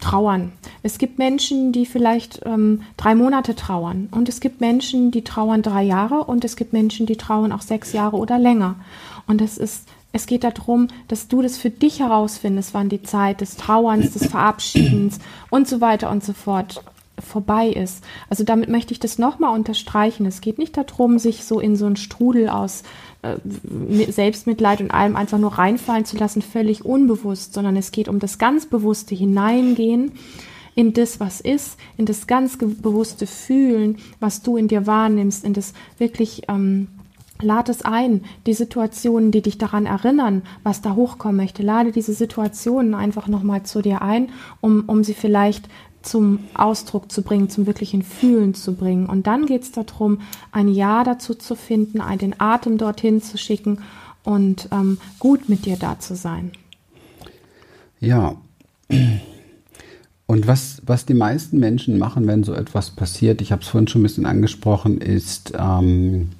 trauern. 0.00 0.52
Es 0.82 0.96
gibt 0.96 1.18
Menschen, 1.18 1.72
die 1.72 1.84
vielleicht 1.84 2.40
ähm, 2.46 2.82
drei 2.96 3.14
Monate 3.14 3.54
trauern. 3.54 4.08
Und 4.10 4.28
es 4.28 4.40
gibt 4.40 4.60
Menschen, 4.60 5.10
die 5.10 5.22
trauern 5.22 5.60
drei 5.62 5.82
Jahre 5.82 6.24
und 6.24 6.44
es 6.44 6.56
gibt 6.56 6.72
Menschen, 6.72 7.04
die 7.06 7.16
trauern 7.16 7.52
auch 7.52 7.60
sechs 7.60 7.92
Jahre 7.92 8.16
oder 8.16 8.38
länger. 8.38 8.76
Und 9.26 9.42
es 9.42 9.58
ist, 9.58 9.86
es 10.12 10.26
geht 10.26 10.44
darum, 10.44 10.88
dass 11.08 11.28
du 11.28 11.42
das 11.42 11.58
für 11.58 11.70
dich 11.70 12.00
herausfindest, 12.00 12.72
wann 12.72 12.88
die 12.88 13.02
Zeit 13.02 13.42
des 13.42 13.56
Trauerns, 13.56 14.12
des 14.12 14.26
Verabschiedens 14.26 15.18
und 15.50 15.68
so 15.68 15.80
weiter 15.80 16.10
und 16.10 16.24
so 16.24 16.32
fort 16.32 16.82
vorbei 17.20 17.68
ist. 17.68 18.04
Also 18.28 18.44
damit 18.44 18.68
möchte 18.68 18.92
ich 18.92 19.00
das 19.00 19.18
nochmal 19.18 19.54
unterstreichen. 19.54 20.26
Es 20.26 20.40
geht 20.40 20.58
nicht 20.58 20.76
darum, 20.76 21.18
sich 21.18 21.44
so 21.44 21.60
in 21.60 21.76
so 21.76 21.86
einen 21.86 21.96
Strudel 21.96 22.48
aus 22.48 22.82
äh, 23.22 23.36
Selbstmitleid 24.10 24.80
und 24.80 24.90
allem 24.90 25.16
einfach 25.16 25.38
nur 25.38 25.58
reinfallen 25.58 26.04
zu 26.04 26.16
lassen, 26.16 26.42
völlig 26.42 26.84
unbewusst, 26.84 27.54
sondern 27.54 27.76
es 27.76 27.92
geht 27.92 28.08
um 28.08 28.18
das 28.18 28.38
ganz 28.38 28.66
bewusste 28.66 29.14
Hineingehen 29.14 30.12
in 30.74 30.92
das, 30.92 31.20
was 31.20 31.40
ist, 31.40 31.78
in 31.96 32.06
das 32.06 32.26
ganz 32.26 32.56
bewusste 32.56 33.26
Fühlen, 33.26 33.98
was 34.20 34.42
du 34.42 34.56
in 34.56 34.68
dir 34.68 34.86
wahrnimmst, 34.86 35.44
in 35.44 35.52
das 35.52 35.74
wirklich 35.98 36.42
ähm, 36.48 36.88
Lad 37.42 37.68
es 37.68 37.82
ein, 37.82 38.22
die 38.46 38.54
Situationen, 38.54 39.30
die 39.30 39.42
dich 39.42 39.58
daran 39.58 39.86
erinnern, 39.86 40.42
was 40.62 40.82
da 40.82 40.94
hochkommen 40.94 41.36
möchte. 41.36 41.62
Lade 41.62 41.92
diese 41.92 42.12
Situationen 42.12 42.94
einfach 42.94 43.28
nochmal 43.28 43.62
zu 43.62 43.82
dir 43.82 44.02
ein, 44.02 44.30
um, 44.60 44.84
um 44.86 45.04
sie 45.04 45.14
vielleicht 45.14 45.68
zum 46.02 46.40
Ausdruck 46.54 47.12
zu 47.12 47.22
bringen, 47.22 47.50
zum 47.50 47.66
wirklichen 47.66 48.02
Fühlen 48.02 48.54
zu 48.54 48.74
bringen. 48.74 49.06
Und 49.06 49.26
dann 49.26 49.46
geht 49.46 49.62
es 49.62 49.72
darum, 49.72 50.20
ein 50.52 50.68
Ja 50.68 51.04
dazu 51.04 51.34
zu 51.34 51.54
finden, 51.54 52.00
den 52.18 52.40
Atem 52.40 52.78
dorthin 52.78 53.22
zu 53.22 53.36
schicken 53.38 53.80
und 54.24 54.68
ähm, 54.72 54.98
gut 55.18 55.48
mit 55.48 55.66
dir 55.66 55.76
da 55.76 55.98
zu 55.98 56.14
sein. 56.14 56.52
Ja. 58.00 58.36
Und 60.26 60.46
was, 60.46 60.80
was 60.86 61.06
die 61.06 61.14
meisten 61.14 61.58
Menschen 61.58 61.98
machen, 61.98 62.26
wenn 62.26 62.44
so 62.44 62.54
etwas 62.54 62.90
passiert, 62.90 63.42
ich 63.42 63.52
habe 63.52 63.62
es 63.62 63.68
vorhin 63.68 63.88
schon 63.88 64.00
ein 64.00 64.04
bisschen 64.04 64.26
angesprochen, 64.26 64.98
ist 64.98 65.52
ähm, 65.58 66.30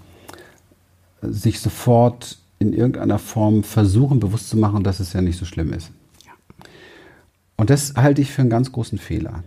sich 1.23 1.61
sofort 1.61 2.39
in 2.59 2.73
irgendeiner 2.73 3.19
Form 3.19 3.65
versuchen, 3.65 4.21
bewusst 4.21 4.49
zu 4.49 4.56
machen, 4.56 4.85
dass 4.85 5.01
es 5.01 5.13
ja 5.13 5.21
nicht 5.23 5.39
so 5.39 5.45
schlimm 5.45 5.73
ist. 5.73 5.91
Und 7.56 7.69
das 7.69 7.95
halte 7.95 8.23
ich 8.23 8.31
für 8.31 8.41
einen 8.43 8.51
ganz 8.51 8.73
großen 8.73 8.99
Fehler. 8.99 9.43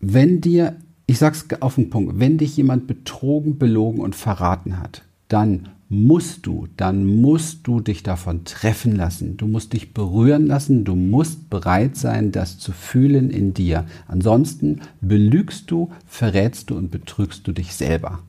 Wenn 0.00 0.40
dir, 0.40 0.76
ich 1.06 1.18
sag's 1.18 1.46
auf 1.60 1.74
den 1.76 1.90
Punkt, 1.90 2.18
wenn 2.18 2.38
dich 2.38 2.56
jemand 2.56 2.86
betrogen, 2.86 3.58
belogen 3.58 4.00
und 4.00 4.14
verraten 4.14 4.78
hat, 4.78 5.02
dann 5.28 5.68
musst 5.90 6.46
du, 6.46 6.68
dann 6.76 7.04
musst 7.04 7.66
du 7.66 7.80
dich 7.80 8.02
davon 8.04 8.44
treffen 8.44 8.94
lassen. 8.94 9.36
Du 9.36 9.48
musst 9.48 9.72
dich 9.72 9.92
berühren 9.92 10.46
lassen. 10.46 10.84
Du 10.84 10.94
musst 10.94 11.50
bereit 11.50 11.96
sein, 11.96 12.30
das 12.30 12.58
zu 12.58 12.72
fühlen 12.72 13.28
in 13.28 13.54
dir. 13.54 13.86
Ansonsten 14.06 14.80
belügst 15.00 15.70
du, 15.70 15.90
verrätst 16.06 16.70
du 16.70 16.76
und 16.76 16.92
betrügst 16.92 17.46
du 17.46 17.52
dich 17.52 17.74
selber. 17.74 18.20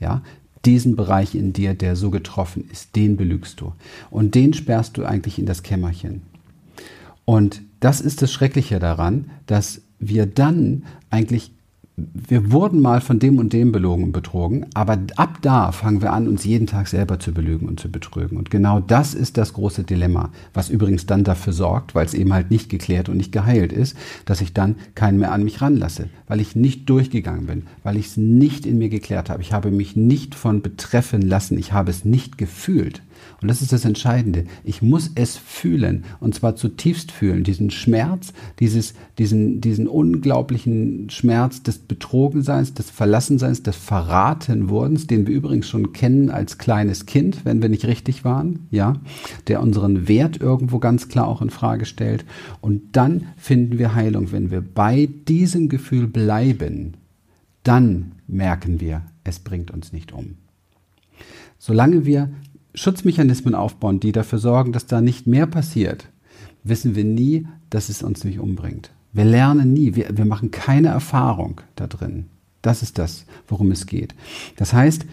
Ja, 0.00 0.22
diesen 0.64 0.96
Bereich 0.96 1.34
in 1.34 1.52
dir, 1.52 1.74
der 1.74 1.94
so 1.94 2.10
getroffen 2.10 2.64
ist, 2.72 2.96
den 2.96 3.18
belügst 3.18 3.60
du. 3.60 3.74
Und 4.10 4.34
den 4.34 4.54
sperrst 4.54 4.96
du 4.96 5.04
eigentlich 5.04 5.38
in 5.38 5.46
das 5.46 5.62
Kämmerchen. 5.62 6.22
Und 7.26 7.60
das 7.80 8.00
ist 8.00 8.22
das 8.22 8.32
Schreckliche 8.32 8.78
daran, 8.78 9.30
dass 9.46 9.82
wir 10.00 10.26
dann 10.26 10.82
eigentlich 11.10 11.52
wir 12.14 12.52
wurden 12.52 12.80
mal 12.80 13.00
von 13.00 13.18
dem 13.18 13.38
und 13.38 13.52
dem 13.52 13.72
belogen 13.72 14.04
und 14.04 14.12
betrogen, 14.12 14.66
aber 14.74 14.98
ab 15.16 15.38
da 15.42 15.72
fangen 15.72 16.02
wir 16.02 16.12
an, 16.12 16.28
uns 16.28 16.44
jeden 16.44 16.66
Tag 16.66 16.88
selber 16.88 17.18
zu 17.18 17.32
belügen 17.32 17.68
und 17.68 17.80
zu 17.80 17.90
betrügen. 17.90 18.36
Und 18.36 18.50
genau 18.50 18.80
das 18.80 19.14
ist 19.14 19.36
das 19.36 19.52
große 19.52 19.84
Dilemma, 19.84 20.30
was 20.54 20.70
übrigens 20.70 21.06
dann 21.06 21.24
dafür 21.24 21.52
sorgt, 21.52 21.94
weil 21.94 22.06
es 22.06 22.14
eben 22.14 22.32
halt 22.32 22.50
nicht 22.50 22.68
geklärt 22.68 23.08
und 23.08 23.16
nicht 23.16 23.32
geheilt 23.32 23.72
ist, 23.72 23.96
dass 24.24 24.40
ich 24.40 24.52
dann 24.52 24.76
keinen 24.94 25.18
mehr 25.18 25.32
an 25.32 25.44
mich 25.44 25.60
ranlasse, 25.60 26.08
weil 26.26 26.40
ich 26.40 26.56
nicht 26.56 26.88
durchgegangen 26.88 27.46
bin, 27.46 27.62
weil 27.82 27.96
ich 27.96 28.06
es 28.06 28.16
nicht 28.16 28.66
in 28.66 28.78
mir 28.78 28.88
geklärt 28.88 29.30
habe. 29.30 29.42
Ich 29.42 29.52
habe 29.52 29.70
mich 29.70 29.96
nicht 29.96 30.34
von 30.34 30.62
betreffen 30.62 31.22
lassen, 31.22 31.58
ich 31.58 31.72
habe 31.72 31.90
es 31.90 32.04
nicht 32.04 32.38
gefühlt. 32.38 33.02
Und 33.40 33.48
das 33.48 33.62
ist 33.62 33.72
das 33.72 33.86
Entscheidende. 33.86 34.44
Ich 34.64 34.82
muss 34.82 35.10
es 35.14 35.36
fühlen 35.36 36.04
und 36.20 36.34
zwar 36.34 36.56
zutiefst 36.56 37.10
fühlen. 37.10 37.42
Diesen 37.42 37.70
Schmerz, 37.70 38.34
dieses, 38.58 38.92
diesen, 39.18 39.62
diesen 39.62 39.88
unglaublichen 39.88 41.08
Schmerz 41.08 41.62
des 41.62 41.78
Betrogenseins, 41.78 42.74
des 42.74 42.90
Verlassenseins, 42.90 43.62
des 43.62 43.76
Verratenwurdens, 43.76 45.06
den 45.06 45.26
wir 45.26 45.34
übrigens 45.34 45.68
schon 45.68 45.92
kennen 45.94 46.28
als 46.30 46.58
kleines 46.58 47.06
Kind, 47.06 47.44
wenn 47.44 47.62
wir 47.62 47.70
nicht 47.70 47.86
richtig 47.86 48.24
waren, 48.24 48.66
ja, 48.70 49.00
der 49.48 49.62
unseren 49.62 50.06
Wert 50.06 50.38
irgendwo 50.38 50.78
ganz 50.78 51.08
klar 51.08 51.26
auch 51.26 51.40
in 51.40 51.50
Frage 51.50 51.86
stellt. 51.86 52.26
Und 52.60 52.94
dann 52.96 53.28
finden 53.38 53.78
wir 53.78 53.94
Heilung, 53.94 54.32
wenn 54.32 54.50
wir 54.50 54.60
bei 54.60 55.08
diesem 55.28 55.70
Gefühl 55.70 56.06
bleiben. 56.06 56.94
Dann 57.62 58.12
merken 58.26 58.80
wir, 58.80 59.02
es 59.24 59.38
bringt 59.38 59.70
uns 59.70 59.92
nicht 59.92 60.12
um. 60.12 60.36
Solange 61.58 62.06
wir 62.06 62.30
Schutzmechanismen 62.74 63.54
aufbauen, 63.54 64.00
die 64.00 64.12
dafür 64.12 64.38
sorgen, 64.38 64.72
dass 64.72 64.86
da 64.86 65.00
nicht 65.00 65.26
mehr 65.26 65.46
passiert, 65.46 66.08
wissen 66.62 66.94
wir 66.94 67.04
nie, 67.04 67.46
dass 67.70 67.88
es 67.88 68.02
uns 68.02 68.24
nicht 68.24 68.38
umbringt. 68.38 68.90
Wir 69.12 69.24
lernen 69.24 69.72
nie, 69.72 69.94
wir, 69.96 70.16
wir 70.16 70.24
machen 70.24 70.50
keine 70.50 70.88
Erfahrung 70.88 71.60
da 71.74 71.86
drin. 71.86 72.26
Das 72.62 72.82
ist 72.82 72.98
das, 72.98 73.24
worum 73.48 73.70
es 73.70 73.86
geht. 73.86 74.14
Das 74.56 74.72
heißt, 74.72 75.06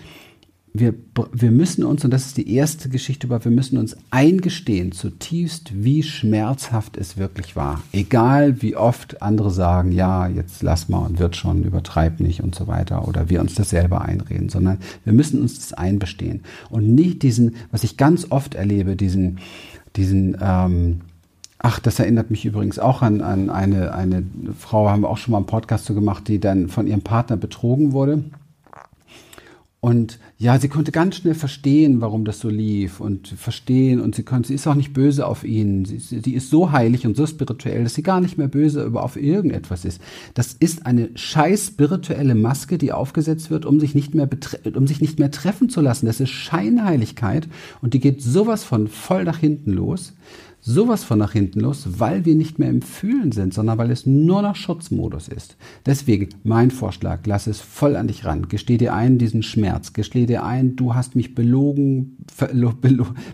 wir, 0.80 0.94
wir 1.34 1.52
müssen 1.52 1.84
uns, 1.84 2.04
und 2.04 2.12
das 2.12 2.26
ist 2.26 2.38
die 2.38 2.54
erste 2.54 2.90
Geschichte 2.90 3.28
über, 3.28 3.44
wir 3.44 3.52
müssen 3.52 3.78
uns 3.78 3.96
eingestehen 4.12 4.92
zutiefst, 4.92 5.72
wie 5.84 6.04
schmerzhaft 6.04 6.98
es 6.98 7.18
wirklich 7.18 7.56
war. 7.56 7.82
Egal 7.92 8.62
wie 8.62 8.76
oft 8.76 9.22
andere 9.22 9.52
sagen, 9.52 9.92
ja, 9.92 10.28
jetzt 10.28 10.64
lass 10.64 10.90
mal 10.90 11.06
und 11.06 11.20
wird 11.20 11.36
schon, 11.36 11.64
übertreib 11.64 12.20
nicht 12.20 12.42
und 12.42 12.56
so 12.56 12.68
weiter, 12.68 13.08
oder 13.08 13.30
wir 13.30 13.42
uns 13.42 13.56
das 13.56 13.70
selber 13.70 14.02
einreden, 14.02 14.50
sondern 14.50 14.80
wir 15.04 15.14
müssen 15.14 15.42
uns 15.42 15.56
das 15.60 15.74
einbestehen. 15.74 16.42
Und 16.70 16.94
nicht 16.94 17.24
diesen, 17.24 17.56
was 17.72 17.84
ich 17.84 17.98
ganz 17.98 18.28
oft 18.30 18.56
erlebe, 18.56 18.96
diesen, 18.96 19.40
diesen, 19.96 20.38
ähm, 20.42 21.02
Ach, 21.60 21.80
das 21.80 21.98
erinnert 22.00 22.30
mich 22.30 22.46
übrigens 22.46 22.78
auch 22.78 23.02
an, 23.02 23.22
an 23.22 23.50
eine, 23.50 23.92
eine 23.92 24.24
Frau, 24.60 24.90
haben 24.90 25.02
wir 25.02 25.10
auch 25.10 25.18
schon 25.18 25.32
mal 25.32 25.40
einen 25.40 25.48
Podcast 25.48 25.86
zu 25.86 25.96
gemacht, 25.96 26.28
die 26.28 26.40
dann 26.40 26.70
von 26.70 26.86
ihrem 26.86 27.02
Partner 27.02 27.36
betrogen 27.36 27.94
wurde. 27.94 28.24
Und 29.80 30.18
ja, 30.40 30.60
sie 30.60 30.70
konnte 30.70 30.92
ganz 30.92 31.18
schnell 31.18 31.36
verstehen, 31.36 32.02
warum 32.02 32.26
das 32.26 32.40
so 32.40 32.50
lief 32.50 33.00
und 33.00 33.28
verstehen 33.28 34.02
und 34.02 34.16
sie 34.16 34.24
konnte, 34.24 34.48
sie 34.48 34.56
ist 34.56 34.66
auch 34.66 34.74
nicht 34.74 34.92
böse 34.92 35.28
auf 35.28 35.44
ihn. 35.44 35.86
Sie, 35.86 36.00
sie 36.00 36.34
ist 36.34 36.50
so 36.50 36.72
heilig 36.72 37.06
und 37.06 37.16
so 37.16 37.28
spirituell, 37.28 37.84
dass 37.84 37.94
sie 37.94 38.02
gar 38.02 38.20
nicht 38.20 38.40
mehr 38.40 38.48
böse 38.48 38.84
über 38.84 39.04
auf 39.04 39.18
irgendetwas 39.18 39.86
ist. 39.86 40.02
Das 40.34 40.54
ist 40.54 40.88
eine 40.88 41.12
scheiß 41.14 41.68
spirituelle 41.68 42.34
Maske, 42.34 42.80
die 42.80 42.92
aufgesetzt 42.92 43.52
wird, 43.52 43.68
um 43.68 43.80
sich 43.80 43.94
nicht 43.94 44.16
mehr 44.16 44.28
um 44.74 44.88
sich 44.88 45.00
nicht 45.00 45.20
mehr 45.20 45.30
treffen 45.30 45.70
zu 45.70 45.80
lassen. 45.80 46.08
Das 46.08 46.20
ist 46.20 46.32
Scheinheiligkeit 46.32 47.48
und 47.82 47.94
die 47.94 48.00
geht 48.00 48.24
sowas 48.24 48.64
von 48.64 48.88
voll 48.88 49.26
nach 49.26 49.38
hinten 49.38 49.74
los 49.74 50.14
sowas 50.68 51.06
von 51.06 51.18
nach 51.18 51.32
hinten 51.32 51.62
los, 51.62 51.88
weil 51.98 52.26
wir 52.26 52.36
nicht 52.36 52.60
mehr 52.60 52.70
im 52.70 52.82
Fühlen 52.82 53.32
sind, 53.32 53.54
sondern 53.54 53.78
weil 53.78 53.90
es 53.90 54.06
nur 54.06 54.42
noch 54.42 54.58
Schutzmodus 54.58 55.30
ist. 55.30 55.56
Deswegen 55.86 56.30
mein 56.44 56.72
Vorschlag, 56.72 57.22
lass 57.26 57.48
es 57.48 57.62
voll 57.62 57.96
an 57.96 58.08
dich 58.08 58.26
ran. 58.26 58.50
Gesteh 58.50 58.78
dir 58.78 58.94
ein 58.94 59.18
diesen 59.18 59.44
Schmerz. 59.44 59.94
Gesteh 59.94 60.26
dir 60.26 60.44
ein, 60.44 60.76
du 60.76 60.94
hast 60.94 61.16
mich 61.16 61.34
belogen, 61.34 62.18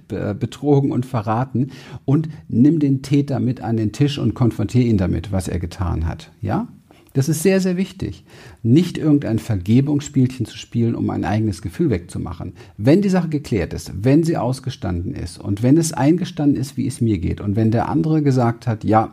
betrogen 0.08 0.92
und 0.92 1.06
verraten 1.08 1.72
und 2.06 2.30
nimm 2.50 2.80
den 2.80 3.02
Täter 3.02 3.40
mit 3.40 3.62
an 3.62 3.78
den 3.78 3.92
Tisch 3.92 4.20
und 4.20 4.36
konfrontiere 4.36 4.86
ihn 4.86 4.98
damit, 4.98 5.32
was 5.32 5.48
er 5.48 5.58
getan 5.58 6.06
hat. 6.06 6.32
Ja? 6.40 6.68
Das 7.14 7.30
ist 7.30 7.44
sehr, 7.44 7.62
sehr 7.62 7.78
wichtig. 7.78 8.26
Nicht 8.64 8.98
irgendein 8.98 9.38
Vergebungsspielchen 9.38 10.48
zu 10.48 10.58
spielen, 10.58 10.96
um 10.96 11.10
ein 11.12 11.26
eigenes 11.26 11.62
Gefühl 11.62 11.92
wegzumachen. 11.92 12.54
Wenn 12.78 13.04
die 13.04 13.10
Sache 13.10 13.30
geklärt 13.30 13.74
ist, 13.74 13.92
wenn 14.04 14.24
sie 14.24 14.36
ausgestanden 14.36 15.14
ist 15.14 15.38
und 15.38 15.62
wenn 15.62 15.78
es 15.78 15.94
eingestanden 15.94 16.60
ist, 16.60 16.76
wie 16.76 16.88
es 16.88 17.02
mir 17.02 17.20
geht 17.20 17.40
und 17.40 17.56
wenn 17.56 17.70
der 17.70 17.88
andere 17.88 18.24
gesagt 18.24 18.66
hat, 18.66 18.84
ja, 18.84 19.12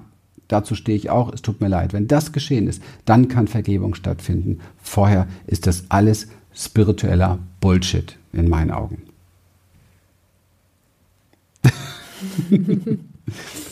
dazu 0.49 0.75
stehe 0.75 0.97
ich 0.97 1.11
auch, 1.11 1.33
es 1.33 1.43
tut 1.43 1.61
mir 1.61 1.69
leid, 1.69 1.93
wenn 1.93 2.09
das 2.09 2.33
geschehen 2.33 2.67
ist, 2.69 2.83
dann 3.05 3.29
kann 3.29 3.47
Vergebung 3.49 3.95
stattfinden. 3.95 4.61
Vorher 4.83 5.29
ist 5.47 5.67
das 5.67 5.85
alles 5.91 6.29
spiritueller 6.55 7.39
Bullshit 7.61 8.17
in 8.33 8.49
meinen 8.49 8.71
Augen. 8.71 9.03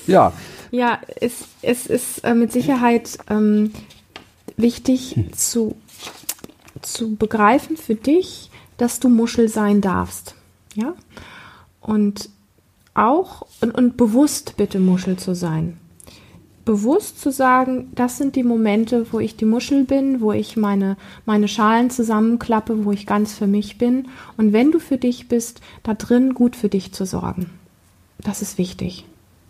ja. 0.07 0.33
Ja, 0.71 1.01
es, 1.19 1.47
es 1.63 1.87
ist 1.87 2.19
äh, 2.25 2.35
mit 2.35 2.53
Sicherheit 2.53 3.17
ähm, 3.31 3.73
wichtig 4.59 5.17
hm. 5.17 5.33
zu, 5.33 5.77
zu 6.83 7.17
begreifen 7.17 7.77
für 7.77 7.95
dich, 7.95 8.51
dass 8.77 9.01
du 9.01 9.09
Muschel 9.09 9.49
sein 9.49 9.81
darfst. 9.81 10.35
Ja? 10.75 10.95
Und 11.81 12.29
auch 12.95 13.47
und, 13.61 13.75
und 13.75 13.97
bewusst 13.97 14.57
bitte 14.57 14.81
Muschel 14.81 15.17
zu 15.17 15.35
sein. 15.35 15.79
Bewusst 16.65 17.21
zu 17.21 17.33
sagen, 17.33 17.91
das 17.95 18.19
sind 18.19 18.37
die 18.37 18.43
Momente, 18.43 19.07
wo 19.11 19.21
ich 19.21 19.37
die 19.37 19.47
Muschel 19.47 19.85
bin, 19.85 20.21
wo 20.21 20.33
ich 20.33 20.57
meine, 20.57 20.99
meine 21.25 21.49
Schalen 21.49 21.89
zusammenklappe, 21.89 22.85
wo 22.85 22.93
ich 22.93 23.07
ganz 23.07 23.33
für 23.33 23.47
mich 23.47 23.79
bin. 23.79 24.09
Und 24.37 24.53
wenn 24.53 24.71
du 24.71 24.79
für 24.79 24.99
dich 24.99 25.29
bist, 25.29 25.63
da 25.83 25.95
drin 25.95 26.35
gut 26.35 26.57
für 26.57 26.69
dich 26.69 26.93
zu 26.93 27.07
sorgen. 27.07 27.49
Das 28.19 28.43
ist 28.43 28.59
wichtig. 28.59 29.07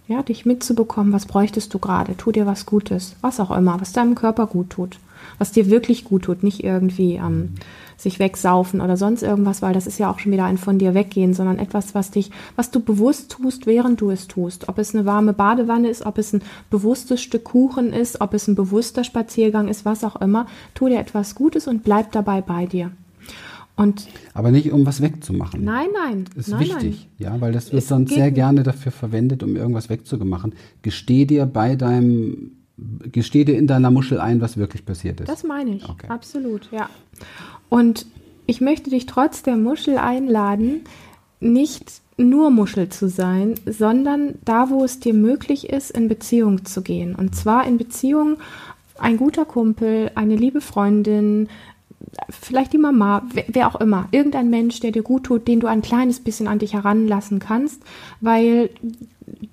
Ja, 0.08 0.22
dich 0.22 0.46
mitzubekommen, 0.46 1.12
was 1.12 1.26
bräuchtest 1.26 1.74
du 1.74 1.78
gerade? 1.78 2.16
Tu 2.16 2.32
dir 2.32 2.46
was 2.46 2.64
Gutes, 2.64 3.14
was 3.20 3.40
auch 3.40 3.50
immer, 3.50 3.78
was 3.78 3.92
deinem 3.92 4.14
Körper 4.14 4.46
gut 4.46 4.70
tut, 4.70 4.98
was 5.36 5.52
dir 5.52 5.68
wirklich 5.68 6.04
gut 6.04 6.22
tut, 6.22 6.42
nicht 6.42 6.64
irgendwie 6.64 7.16
ähm, 7.16 7.56
sich 7.98 8.18
wegsaufen 8.18 8.80
oder 8.80 8.96
sonst 8.96 9.22
irgendwas, 9.22 9.60
weil 9.60 9.74
das 9.74 9.86
ist 9.86 9.98
ja 9.98 10.10
auch 10.10 10.18
schon 10.18 10.32
wieder 10.32 10.46
ein 10.46 10.56
von 10.56 10.78
dir 10.78 10.94
weggehen, 10.94 11.34
sondern 11.34 11.58
etwas, 11.58 11.94
was 11.94 12.10
dich, 12.10 12.30
was 12.56 12.70
du 12.70 12.80
bewusst 12.80 13.30
tust, 13.32 13.66
während 13.66 14.00
du 14.00 14.10
es 14.10 14.28
tust. 14.28 14.70
Ob 14.70 14.78
es 14.78 14.94
eine 14.94 15.04
warme 15.04 15.34
Badewanne 15.34 15.90
ist, 15.90 16.06
ob 16.06 16.16
es 16.16 16.32
ein 16.32 16.40
bewusstes 16.70 17.20
Stück 17.20 17.44
Kuchen 17.44 17.92
ist, 17.92 18.22
ob 18.22 18.32
es 18.32 18.48
ein 18.48 18.54
bewusster 18.54 19.04
Spaziergang 19.04 19.68
ist, 19.68 19.84
was 19.84 20.04
auch 20.04 20.16
immer, 20.22 20.46
tu 20.72 20.88
dir 20.88 21.00
etwas 21.00 21.34
Gutes 21.34 21.68
und 21.68 21.84
bleib 21.84 22.12
dabei 22.12 22.40
bei 22.40 22.64
dir. 22.64 22.92
Und 23.78 24.08
aber 24.34 24.50
nicht, 24.50 24.72
um 24.72 24.84
was 24.86 25.00
wegzumachen. 25.00 25.62
Nein, 25.62 25.86
nein. 25.94 26.24
Ist 26.34 26.48
nein, 26.48 26.60
wichtig, 26.60 27.08
nein. 27.20 27.32
ja, 27.34 27.40
weil 27.40 27.52
das 27.52 27.72
wird 27.72 27.84
es 27.84 27.88
sonst 27.88 28.12
sehr 28.12 28.32
gerne 28.32 28.64
dafür 28.64 28.90
verwendet, 28.90 29.44
um 29.44 29.54
irgendwas 29.54 29.88
wegzumachen. 29.88 30.52
Gesteh 30.82 31.26
dir 31.26 31.46
bei 31.46 31.76
deinem, 31.76 32.56
gesteh 33.12 33.44
dir 33.44 33.56
in 33.56 33.68
deiner 33.68 33.92
Muschel 33.92 34.18
ein, 34.18 34.40
was 34.40 34.56
wirklich 34.56 34.84
passiert 34.84 35.20
ist. 35.20 35.28
Das 35.28 35.44
meine 35.44 35.76
ich, 35.76 35.88
okay. 35.88 36.08
absolut, 36.08 36.68
ja. 36.72 36.90
Und 37.68 38.06
ich 38.46 38.60
möchte 38.60 38.90
dich 38.90 39.06
trotz 39.06 39.44
der 39.44 39.56
Muschel 39.56 39.96
einladen, 39.96 40.80
nicht 41.38 42.00
nur 42.16 42.50
Muschel 42.50 42.88
zu 42.88 43.08
sein, 43.08 43.54
sondern 43.64 44.34
da, 44.44 44.70
wo 44.70 44.82
es 44.82 44.98
dir 44.98 45.14
möglich 45.14 45.68
ist, 45.68 45.92
in 45.92 46.08
Beziehung 46.08 46.64
zu 46.64 46.82
gehen. 46.82 47.14
Und 47.14 47.36
zwar 47.36 47.64
in 47.64 47.78
Beziehung 47.78 48.38
ein 48.98 49.18
guter 49.18 49.44
Kumpel, 49.44 50.10
eine 50.16 50.34
liebe 50.34 50.60
Freundin, 50.60 51.48
vielleicht 52.30 52.72
die 52.72 52.78
Mama, 52.78 53.22
wer, 53.48 53.68
auch 53.68 53.80
immer, 53.80 54.08
irgendein 54.10 54.50
Mensch, 54.50 54.80
der 54.80 54.92
dir 54.92 55.02
gut 55.02 55.24
tut, 55.24 55.48
den 55.48 55.60
du 55.60 55.66
ein 55.66 55.82
kleines 55.82 56.20
bisschen 56.20 56.48
an 56.48 56.58
dich 56.58 56.74
heranlassen 56.74 57.38
kannst, 57.38 57.82
weil 58.20 58.70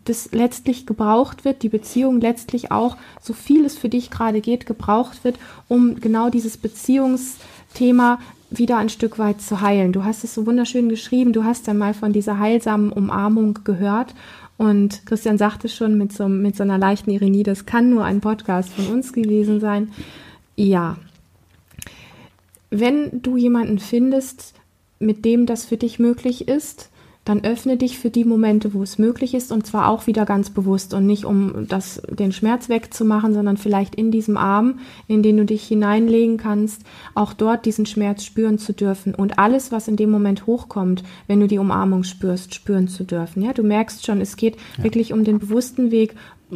das 0.06 0.32
letztlich 0.32 0.86
gebraucht 0.86 1.44
wird, 1.44 1.64
die 1.64 1.70
Beziehung 1.70 2.22
letztlich 2.22 2.72
auch, 2.72 2.98
so 3.22 3.34
viel 3.34 3.66
es 3.66 3.78
für 3.78 3.90
dich 3.90 4.10
gerade 4.10 4.42
geht, 4.42 4.66
gebraucht 4.66 5.24
wird, 5.24 5.38
um 5.68 6.00
genau 6.00 6.30
dieses 6.30 6.58
Beziehungsthema 6.58 8.20
wieder 8.52 8.78
ein 8.78 8.90
Stück 8.90 9.20
weit 9.20 9.42
zu 9.42 9.62
heilen. 9.62 9.92
Du 9.92 10.04
hast 10.04 10.24
es 10.24 10.34
so 10.34 10.46
wunderschön 10.46 10.88
geschrieben, 10.88 11.34
du 11.34 11.44
hast 11.44 11.68
dann 11.68 11.78
mal 11.78 11.94
von 11.94 12.14
dieser 12.14 12.40
heilsamen 12.40 12.92
Umarmung 12.92 13.60
gehört 13.64 14.14
und 14.58 15.06
Christian 15.06 15.38
sagte 15.38 15.68
schon 15.68 15.98
mit 15.98 16.14
so, 16.14 16.30
mit 16.30 16.56
so 16.56 16.64
einer 16.64 16.78
leichten 16.78 17.10
Ironie, 17.10 17.44
das 17.44 17.66
kann 17.66 17.90
nur 17.90 18.06
ein 18.06 18.22
Podcast 18.22 18.70
von 18.70 18.88
uns 18.88 19.12
gewesen 19.12 19.60
sein. 19.60 19.92
Ja, 20.56 20.96
wenn 22.79 23.22
du 23.22 23.38
jemanden 23.38 23.79
findest, 23.79 24.53
mit 25.00 25.25
dem 25.25 25.46
das 25.46 25.65
für 25.65 25.77
dich 25.77 26.00
möglich 26.00 26.48
ist, 26.48 26.89
dann 27.25 27.44
öffne 27.44 27.75
dich 27.75 27.98
für 27.98 28.12
die 28.12 28.24
Momente, 28.24 28.75
wo 28.75 28.84
es 28.84 29.00
möglich 29.00 29.34
ist 29.34 29.51
und 29.51 29.65
zwar 29.65 29.89
auch 29.89 30.05
wieder 30.05 30.25
ganz 30.25 30.51
bewusst 30.51 30.94
und 30.94 31.08
nicht 31.08 31.25
um 31.25 31.67
das, 31.67 32.00
den 32.08 32.32
Schmerz 32.32 32.70
wegzumachen, 32.70 33.34
sondern 33.34 33.58
vielleicht 33.58 33.96
in 33.96 34.12
diesem 34.12 34.38
Arm, 34.38 34.79
in 35.08 35.24
den 35.24 35.38
du 35.38 35.46
dich 35.46 35.67
hineinlegen 35.67 36.38
kannst, 36.38 36.84
auch 37.15 37.34
dort 37.34 37.65
diesen 37.65 37.88
Schmerz 37.88 38.24
spüren 38.24 38.60
zu 38.60 38.74
dürfen 38.74 39.15
und 39.15 39.39
alles, 39.39 39.72
was 39.72 39.88
in 39.88 39.96
dem 39.96 40.12
Moment 40.12 40.46
hochkommt, 40.46 41.03
wenn 41.25 41.39
du 41.39 41.48
die 41.48 41.58
Umarmung 41.58 42.03
spürst, 42.03 42.53
spüren 42.53 42.88
zu 42.88 43.03
dürfen. 43.03 43.41
Ja, 43.41 43.53
du 43.53 43.63
merkst 43.63 44.05
schon, 44.05 44.22
es 44.22 44.38
geht 44.38 44.58
ja. 44.77 44.84
wirklich 44.84 45.12
um 45.12 45.24
den 45.24 45.39
bewussten 45.39 45.89
Weg 45.89 46.13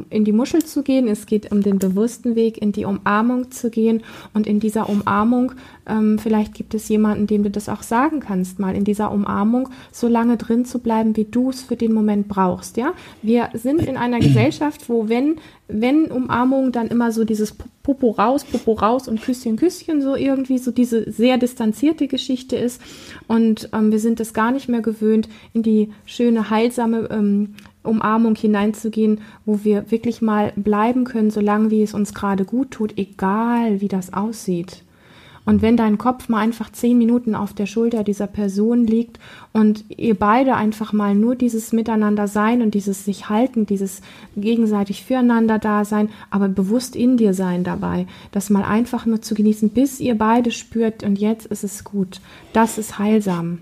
in 0.10 0.24
die 0.24 0.32
Muschel 0.32 0.64
zu 0.64 0.84
gehen, 0.84 1.08
es 1.08 1.26
geht 1.26 1.52
um 1.52 1.62
den 1.62 1.80
bewussten 1.80 2.36
Weg, 2.36 2.62
in 2.62 2.72
die 2.72 2.86
Umarmung 2.86 3.52
zu 3.52 3.70
gehen. 3.70 4.04
Und 4.34 4.48
in 4.48 4.60
dieser 4.60 4.90
Umarmung, 4.90 5.54
ähm, 5.88 6.20
vielleicht 6.20 6.54
gibt 6.54 6.74
es 6.74 6.88
jemanden, 6.90 7.28
dem 7.28 7.44
du 7.44 7.50
das 7.50 7.70
auch 7.70 7.82
sagen 7.82 8.20
kannst, 8.20 8.60
mal 8.60 8.76
in 8.76 8.84
dieser 8.84 9.12
Umarmung 9.12 9.70
so 9.92 10.08
lange 10.08 10.38
drin 10.38 10.66
zu 10.66 10.80
bleiben, 10.80 11.16
wie 11.18 11.26
du 11.26 11.50
es 11.50 11.62
für 11.62 11.76
den 11.76 11.94
Moment 11.94 12.28
brauchst, 12.28 12.78
ja. 12.78 12.94
Wir 13.22 13.50
sind 13.54 13.82
in 13.82 13.98
einer 13.98 14.20
Gesellschaft, 14.20 14.90
wo 14.90 15.10
wenn, 15.10 15.38
wenn 15.68 16.06
Umarmung 16.06 16.72
dann 16.72 16.88
immer 16.88 17.12
so 17.12 17.24
dieses 17.24 17.56
Popo 17.84 18.12
raus, 18.12 18.44
Popo 18.44 18.74
raus 18.74 19.08
und 19.08 19.22
Küsschen, 19.22 19.56
Küsschen 19.56 20.02
so 20.02 20.16
irgendwie 20.16 20.60
so 20.60 20.72
diese 20.72 21.12
sehr 21.12 21.38
distanzierte 21.38 22.08
Geschichte 22.08 22.56
ist. 22.56 22.80
Und 23.28 23.70
ähm, 23.74 23.92
wir 23.92 24.00
sind 24.00 24.20
es 24.20 24.34
gar 24.34 24.52
nicht 24.52 24.70
mehr 24.70 24.82
gewöhnt, 24.82 25.28
in 25.54 25.64
die 25.64 25.90
schöne, 26.06 26.52
heilsame 26.52 27.08
ähm, 27.10 27.56
Umarmung 27.84 28.36
hineinzugehen, 28.36 29.22
wo 29.46 29.64
wir 29.64 29.92
wirklich 29.92 30.22
mal 30.22 30.54
bleiben 30.56 31.06
können, 31.06 31.32
solange 31.32 31.72
wie 31.72 31.82
es 31.82 31.94
uns 31.94 32.14
gerade 32.14 32.46
gut 32.46 32.72
tut, 32.72 32.98
egal 32.98 33.82
wie 33.82 33.88
das 33.88 34.14
aussieht. 34.14 34.84
Und 35.46 35.64
wenn 35.64 35.78
dein 35.78 35.98
Kopf 35.98 36.30
mal 36.30 36.42
einfach 36.42 36.72
zehn 36.72 36.96
Minuten 36.98 37.34
auf 37.34 37.54
der 37.54 37.66
Schulter 37.66 38.04
dieser 38.04 38.28
Person 38.28 38.86
liegt 38.86 39.18
und 39.52 39.84
ihr 39.90 40.14
beide 40.14 40.56
einfach 40.56 40.94
mal 40.94 41.16
nur 41.16 41.36
dieses 41.36 41.74
Miteinander 41.74 42.28
sein 42.28 42.62
und 42.62 42.76
dieses 42.76 43.04
sich 43.04 43.30
halten, 43.30 43.66
dieses 43.66 44.02
gegenseitig 44.38 45.04
füreinander 45.04 45.58
da 45.58 45.86
sein, 45.86 46.10
aber 46.30 46.50
bewusst 46.50 46.96
in 46.96 47.18
dir 47.18 47.34
sein 47.34 47.64
dabei, 47.64 48.06
das 48.32 48.52
mal 48.52 48.64
einfach 48.64 49.08
nur 49.08 49.24
zu 49.24 49.34
genießen, 49.34 49.70
bis 49.70 50.00
ihr 50.00 50.16
beide 50.16 50.52
spürt 50.52 51.04
und 51.04 51.18
jetzt 51.18 51.48
ist 51.48 51.64
es 51.64 51.84
gut. 51.84 52.22
Das 52.54 52.78
ist 52.78 53.00
heilsam. 53.00 53.58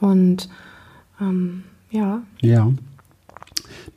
Und 0.00 0.50
ähm, 1.22 1.64
ja. 1.90 2.20
Ja. 2.42 2.70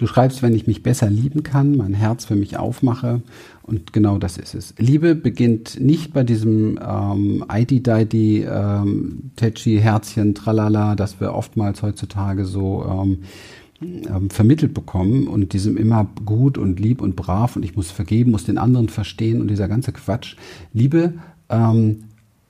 Du 0.02 0.08
schreibst, 0.08 0.42
wenn 0.42 0.56
ich 0.56 0.66
mich 0.66 0.82
besser 0.82 1.12
lieben 1.12 1.44
kann, 1.44 1.78
mein 1.78 1.94
Herz 1.94 2.26
für 2.26 2.36
mich 2.36 2.58
aufmache. 2.58 3.22
Und 3.62 3.94
genau 3.94 4.18
das 4.18 4.40
ist 4.40 4.56
es. 4.56 4.74
Liebe 4.80 5.14
beginnt 5.14 5.80
nicht 5.80 6.12
bei 6.12 6.24
diesem 6.24 6.80
ähm, 6.84 7.46
ID-Didi, 7.48 8.42
ähm, 8.50 9.30
Tetchi, 9.36 9.78
Herzchen, 9.78 10.34
Tralala, 10.34 10.96
das 10.96 11.20
wir 11.22 11.36
oftmals 11.36 11.84
heutzutage 11.84 12.46
so 12.46 12.84
ähm, 12.84 13.20
ähm, 13.80 14.32
vermittelt 14.32 14.74
bekommen 14.74 15.28
und 15.28 15.54
diesem 15.54 15.78
immer 15.78 16.08
gut 16.26 16.58
und 16.58 16.80
lieb 16.80 17.00
und 17.00 17.16
brav 17.16 17.56
und 17.56 17.64
ich 17.64 17.76
muss 17.76 17.92
vergeben, 17.92 18.32
muss 18.32 18.46
den 18.46 18.58
anderen 18.58 18.90
verstehen 18.90 19.40
und 19.40 19.50
dieser 19.50 19.68
ganze 19.68 19.92
Quatsch. 19.92 20.36
Liebe 20.74 21.14
ähm, 21.50 22.06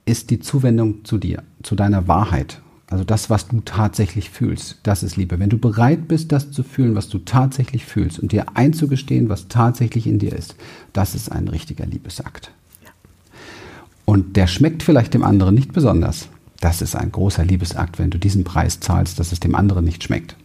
ist 0.06 0.30
die 0.30 0.40
Zuwendung 0.40 1.04
zu 1.04 1.18
dir, 1.18 1.42
zu 1.62 1.74
deiner 1.74 2.08
Wahrheit. 2.08 2.62
Also 2.92 3.04
das, 3.04 3.30
was 3.30 3.48
du 3.48 3.62
tatsächlich 3.64 4.28
fühlst, 4.28 4.76
das 4.82 5.02
ist 5.02 5.16
Liebe. 5.16 5.38
Wenn 5.38 5.48
du 5.48 5.56
bereit 5.56 6.08
bist, 6.08 6.30
das 6.30 6.50
zu 6.50 6.62
fühlen, 6.62 6.94
was 6.94 7.08
du 7.08 7.20
tatsächlich 7.20 7.86
fühlst 7.86 8.18
und 8.18 8.32
dir 8.32 8.54
einzugestehen, 8.54 9.30
was 9.30 9.48
tatsächlich 9.48 10.06
in 10.06 10.18
dir 10.18 10.34
ist, 10.36 10.56
das 10.92 11.14
ist 11.14 11.32
ein 11.32 11.48
richtiger 11.48 11.86
Liebesakt. 11.86 12.52
Ja. 12.84 12.90
Und 14.04 14.36
der 14.36 14.46
schmeckt 14.46 14.82
vielleicht 14.82 15.14
dem 15.14 15.24
anderen 15.24 15.54
nicht 15.54 15.72
besonders. 15.72 16.28
Das 16.60 16.82
ist 16.82 16.94
ein 16.94 17.10
großer 17.10 17.46
Liebesakt, 17.46 17.98
wenn 17.98 18.10
du 18.10 18.18
diesen 18.18 18.44
Preis 18.44 18.78
zahlst, 18.78 19.18
dass 19.18 19.32
es 19.32 19.40
dem 19.40 19.54
anderen 19.54 19.86
nicht 19.86 20.04
schmeckt. 20.04 20.36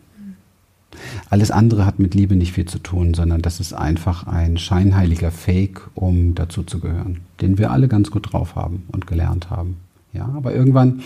Alles 1.30 1.52
andere 1.52 1.86
hat 1.86 2.00
mit 2.00 2.16
Liebe 2.16 2.38
nicht 2.38 2.54
viel 2.54 2.66
zu 2.66 2.80
tun, 2.80 3.14
sondern 3.14 3.42
das 3.42 3.60
ist 3.60 3.74
einfach 3.74 4.26
ein 4.26 4.58
scheinheiliger 4.58 5.32
Fake, 5.32 5.82
um 5.96 6.34
dazu 6.34 6.64
zu 6.64 6.80
gehören, 6.80 7.20
den 7.42 7.58
wir 7.58 7.72
alle 7.72 7.90
ganz 7.90 8.10
gut 8.10 8.32
drauf 8.32 8.56
haben 8.56 8.86
und 8.88 9.06
gelernt 9.06 9.50
haben. 9.50 9.76
Ja, 10.14 10.32
aber 10.36 10.54
irgendwann 10.54 11.02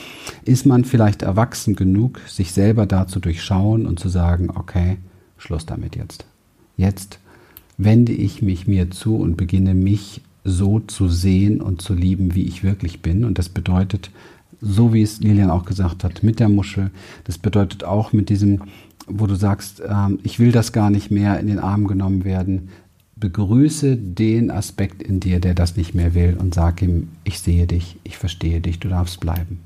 ist 0.45 0.65
man 0.65 0.85
vielleicht 0.85 1.21
erwachsen 1.21 1.75
genug, 1.75 2.19
sich 2.27 2.53
selber 2.53 2.85
da 2.85 3.07
zu 3.07 3.19
durchschauen 3.19 3.85
und 3.85 3.99
zu 3.99 4.09
sagen, 4.09 4.49
okay, 4.49 4.97
Schluss 5.37 5.65
damit 5.65 5.95
jetzt. 5.95 6.25
Jetzt 6.77 7.19
wende 7.77 8.11
ich 8.11 8.41
mich 8.41 8.67
mir 8.67 8.91
zu 8.91 9.15
und 9.15 9.37
beginne 9.37 9.73
mich 9.73 10.21
so 10.43 10.79
zu 10.79 11.07
sehen 11.07 11.61
und 11.61 11.81
zu 11.81 11.93
lieben, 11.93 12.35
wie 12.35 12.43
ich 12.43 12.63
wirklich 12.63 13.01
bin. 13.01 13.25
Und 13.25 13.37
das 13.37 13.49
bedeutet, 13.49 14.11
so 14.59 14.93
wie 14.93 15.01
es 15.01 15.19
Lilian 15.19 15.49
auch 15.49 15.65
gesagt 15.65 16.03
hat, 16.03 16.23
mit 16.23 16.39
der 16.39 16.49
Muschel, 16.49 16.91
das 17.23 17.37
bedeutet 17.37 17.83
auch 17.83 18.13
mit 18.13 18.29
diesem, 18.29 18.61
wo 19.07 19.27
du 19.27 19.35
sagst, 19.35 19.81
ähm, 19.87 20.19
ich 20.23 20.39
will 20.39 20.51
das 20.51 20.71
gar 20.71 20.89
nicht 20.89 21.11
mehr 21.11 21.39
in 21.39 21.47
den 21.47 21.59
Arm 21.59 21.87
genommen 21.87 22.23
werden, 22.23 22.69
begrüße 23.21 23.95
den 23.95 24.51
Aspekt 24.51 25.01
in 25.01 25.21
dir, 25.21 25.39
der 25.39 25.53
das 25.53 25.77
nicht 25.77 25.95
mehr 25.95 26.13
will 26.13 26.35
und 26.37 26.53
sag 26.53 26.81
ihm, 26.81 27.09
ich 27.23 27.39
sehe 27.39 27.67
dich, 27.67 27.97
ich 28.03 28.17
verstehe 28.17 28.59
dich, 28.59 28.79
du 28.79 28.89
darfst 28.89 29.21
bleiben. 29.21 29.61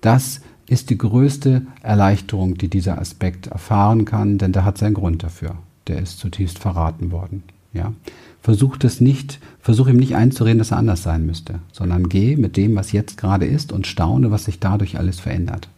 Das 0.00 0.42
ist 0.68 0.90
die 0.90 0.98
größte 0.98 1.62
Erleichterung, 1.82 2.56
die 2.56 2.68
dieser 2.68 3.00
Aspekt 3.00 3.48
erfahren 3.48 4.04
kann, 4.04 4.38
denn 4.38 4.52
der 4.52 4.64
hat 4.64 4.78
seinen 4.78 4.94
Grund 4.94 5.24
dafür. 5.24 5.56
Der 5.88 5.98
ist 5.98 6.18
zutiefst 6.18 6.60
verraten 6.60 7.10
worden. 7.10 7.42
Ja? 7.72 7.92
Versuch 8.40 8.76
das 8.76 9.00
nicht, 9.00 9.40
versuch 9.60 9.88
ihm 9.88 9.96
nicht 9.96 10.14
einzureden, 10.14 10.58
dass 10.58 10.70
er 10.70 10.76
anders 10.76 11.02
sein 11.02 11.26
müsste, 11.26 11.60
sondern 11.72 12.08
geh 12.08 12.36
mit 12.36 12.56
dem, 12.56 12.76
was 12.76 12.92
jetzt 12.92 13.16
gerade 13.16 13.46
ist 13.46 13.72
und 13.72 13.86
staune, 13.86 14.30
was 14.30 14.44
sich 14.44 14.60
dadurch 14.60 14.98
alles 14.98 15.18
verändert. 15.18 15.68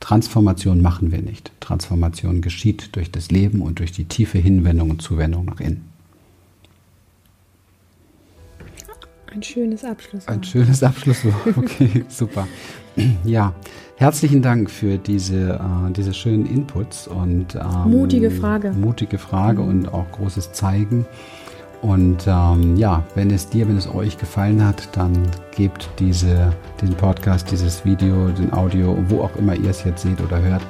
Transformation 0.00 0.82
machen 0.82 1.10
wir 1.10 1.22
nicht. 1.22 1.52
Transformation 1.60 2.42
geschieht 2.42 2.94
durch 2.94 3.10
das 3.10 3.30
Leben 3.30 3.62
und 3.62 3.78
durch 3.78 3.92
die 3.92 4.04
tiefe 4.04 4.38
Hinwendung 4.38 4.90
und 4.90 5.00
Zuwendung 5.00 5.46
nach 5.46 5.60
innen. 5.60 5.93
Ein 9.34 9.42
schönes 9.42 9.84
Abschlusswort. 9.84 10.36
Ein 10.36 10.44
schönes 10.44 10.82
Abschlusswort. 10.82 11.34
Okay, 11.56 12.04
super. 12.08 12.46
Ja, 13.24 13.52
herzlichen 13.96 14.42
Dank 14.42 14.70
für 14.70 14.96
diese, 14.96 15.54
äh, 15.54 15.92
diese 15.92 16.14
schönen 16.14 16.46
Inputs 16.46 17.08
und 17.08 17.56
ähm, 17.56 17.90
mutige 17.90 18.30
Frage. 18.30 18.70
Mutige 18.70 19.18
Frage 19.18 19.62
mhm. 19.62 19.68
und 19.68 19.88
auch 19.92 20.08
großes 20.12 20.52
Zeigen. 20.52 21.04
Und 21.82 22.28
ähm, 22.28 22.76
ja, 22.76 23.04
wenn 23.16 23.30
es 23.30 23.48
dir, 23.48 23.66
wenn 23.68 23.76
es 23.76 23.92
euch 23.92 24.16
gefallen 24.18 24.64
hat, 24.64 24.88
dann 24.96 25.12
gebt 25.56 25.90
diese, 25.98 26.52
diesen 26.80 26.94
Podcast, 26.94 27.50
dieses 27.50 27.84
Video, 27.84 28.28
den 28.28 28.52
Audio, 28.52 28.96
wo 29.08 29.22
auch 29.22 29.34
immer 29.34 29.56
ihr 29.56 29.70
es 29.70 29.82
jetzt 29.82 30.02
seht 30.02 30.20
oder 30.20 30.40
hört, 30.40 30.62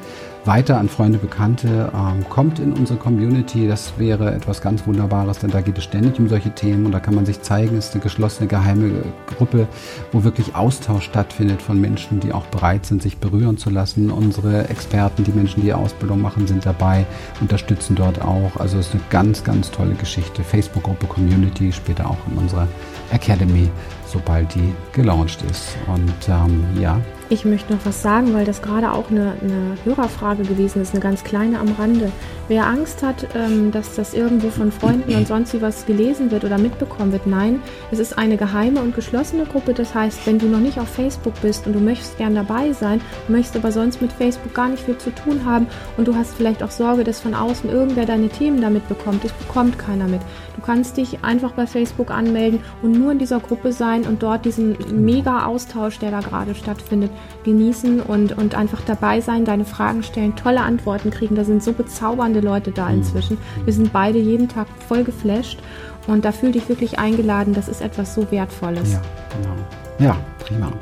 weiter 0.45 0.79
an 0.79 0.89
Freunde, 0.89 1.19
Bekannte. 1.19 1.91
Ähm, 1.95 2.29
kommt 2.29 2.59
in 2.59 2.73
unsere 2.73 2.99
Community, 2.99 3.67
das 3.67 3.95
wäre 3.99 4.35
etwas 4.35 4.61
ganz 4.61 4.87
Wunderbares, 4.87 5.39
denn 5.39 5.51
da 5.51 5.61
geht 5.61 5.79
es 5.79 5.85
ständig 5.85 6.19
um 6.19 6.29
solche 6.29 6.51
Themen 6.51 6.87
und 6.87 6.93
da 6.93 7.01
kann 7.01 7.15
man 7.15 7.27
sich 7.27 7.41
zeigen, 7.43 7.77
es 7.77 7.89
ist 7.89 7.95
eine 7.95 8.03
geschlossene, 8.03 8.49
geheime 8.49 8.93
Gruppe, 9.37 9.67
wo 10.13 10.25
wirklich 10.25 10.55
Austausch 10.55 11.05
stattfindet 11.05 11.63
von 11.63 11.81
Menschen, 11.81 12.21
die 12.21 12.33
auch 12.33 12.47
bereit 12.47 12.87
sind, 12.87 13.03
sich 13.03 13.19
berühren 13.19 13.57
zu 13.57 13.71
lassen. 13.71 14.11
Unsere 14.11 14.69
Experten, 14.69 15.25
die 15.25 15.33
Menschen, 15.33 15.63
die 15.63 15.73
Ausbildung 15.73 16.21
machen, 16.21 16.47
sind 16.47 16.67
dabei, 16.67 17.07
unterstützen 17.41 17.97
dort 17.97 18.21
auch. 18.21 18.57
Also 18.57 18.79
es 18.79 18.89
ist 18.89 18.95
eine 18.95 19.03
ganz, 19.11 19.45
ganz 19.45 19.71
tolle 19.71 19.95
Geschichte. 19.95 20.43
Facebook-Gruppe, 20.45 21.07
Community, 21.07 21.73
später 21.73 22.09
auch 22.09 22.19
in 22.31 22.39
unserer 22.39 22.69
Academy, 23.13 23.71
sobald 24.07 24.55
die 24.55 24.73
gelauncht 24.93 25.43
ist. 25.51 25.77
Und 25.87 26.29
ähm, 26.29 26.65
ja, 26.81 27.01
ich 27.29 27.45
möchte 27.45 27.73
noch 27.73 27.85
was 27.85 28.03
sagen, 28.03 28.35
weil 28.35 28.45
das 28.45 28.63
gerade 28.63 28.93
auch 28.93 29.11
eine, 29.11 29.35
eine 29.41 29.77
Hörerfrage 29.85 30.43
gewesen 30.43 30.83
ist, 30.83 30.93
eine 30.93 31.01
ganz 31.01 31.25
kleine 31.25 31.59
am 31.59 31.73
Rande. 31.79 32.13
Wer 32.47 32.67
Angst 32.67 33.03
hat, 33.03 33.27
ähm, 33.35 33.71
dass 33.73 33.95
das 33.95 34.13
irgendwo 34.13 34.51
von 34.51 34.71
Freunden 34.71 35.15
und 35.17 35.27
sonst 35.27 35.55
wie 35.55 35.63
was 35.63 35.87
gelesen 35.87 36.31
wird 36.31 36.45
oder 36.45 36.59
mitbekommen 36.59 37.11
wird, 37.11 37.27
nein, 37.27 37.63
es 37.91 37.99
ist 37.99 38.19
eine 38.19 38.37
geheime 38.37 38.81
und 38.81 38.95
geschlossene 38.95 39.47
Gruppe. 39.47 39.73
Das 39.73 39.95
heißt, 39.95 40.27
wenn 40.27 40.39
du 40.39 40.47
noch 40.47 40.59
nicht 40.59 40.79
auf 40.79 40.89
Facebook 40.89 41.33
bist 41.41 41.67
und 41.67 41.73
du 41.73 41.81
möchtest 41.81 42.19
gern 42.19 42.35
dabei 42.35 42.73
sein, 42.75 43.01
möchtest 43.29 43.57
aber 43.57 43.73
sonst 43.73 44.03
mit 44.03 44.13
Facebook 44.13 44.53
gar 44.53 44.69
nicht 44.69 44.83
viel 44.83 44.99
zu 44.99 45.11
tun 45.15 45.47
haben 45.47 45.67
und 45.97 46.07
du 46.07 46.15
hast 46.15 46.35
vielleicht 46.35 46.63
auch 46.63 46.71
Sorge, 46.71 47.03
dass 47.03 47.21
von 47.21 47.35
außen 47.35 47.71
irgendwer 47.71 48.05
deine 48.05 48.29
Themen 48.29 48.61
damit 48.61 48.87
bekommt, 48.89 49.25
es 49.25 49.33
bekommt 49.33 49.79
keiner 49.79 50.07
mit. 50.07 50.21
Du 50.57 50.61
kannst 50.61 50.99
dich 50.99 51.25
einfach 51.25 51.53
bei 51.53 51.67
Facebook 51.67 52.11
anmelden 52.11 52.61
und 52.83 52.93
nur 52.93 53.13
in 53.13 53.19
dieser 53.19 53.41
Gruppe 53.41 53.73
sein 53.73 54.03
und 54.03 54.23
dort 54.23 54.45
diesen 54.45 54.77
mega 55.05 55.47
Austausch, 55.47 55.99
der 55.99 56.11
da 56.11 56.21
gerade 56.21 56.55
stattfindet, 56.55 57.11
genießen 57.45 58.01
und, 58.01 58.37
und 58.37 58.55
einfach 58.55 58.83
dabei 58.83 59.23
sein, 59.23 59.47
deine 59.47 59.65
Fragen 59.65 60.03
stellen, 60.03 60.37
tolle 60.37 60.61
Antworten 60.61 61.11
kriegen. 61.11 61.37
Da 61.37 61.45
sind 61.45 61.63
so 61.63 61.73
bezaubernde 61.73 62.34
Leute 62.41 62.71
da 62.71 62.89
mhm. 62.89 62.99
inzwischen. 62.99 63.39
Wir 63.65 63.73
sind 63.73 63.93
beide 63.93 64.19
jeden 64.19 64.49
Tag 64.49 64.67
voll 64.89 65.05
geflasht 65.05 65.59
und 66.07 66.25
da 66.25 66.33
fühl 66.33 66.53
dich 66.53 66.69
wirklich 66.69 66.99
eingeladen. 66.99 67.55
Das 67.55 67.69
ist 67.69 67.81
etwas 67.81 68.15
so 68.15 68.31
Wertvolles. 68.31 68.93
Ja, 68.93 69.03
genau. 69.41 69.55
Ja, 69.99 70.17
prima. 70.39 70.73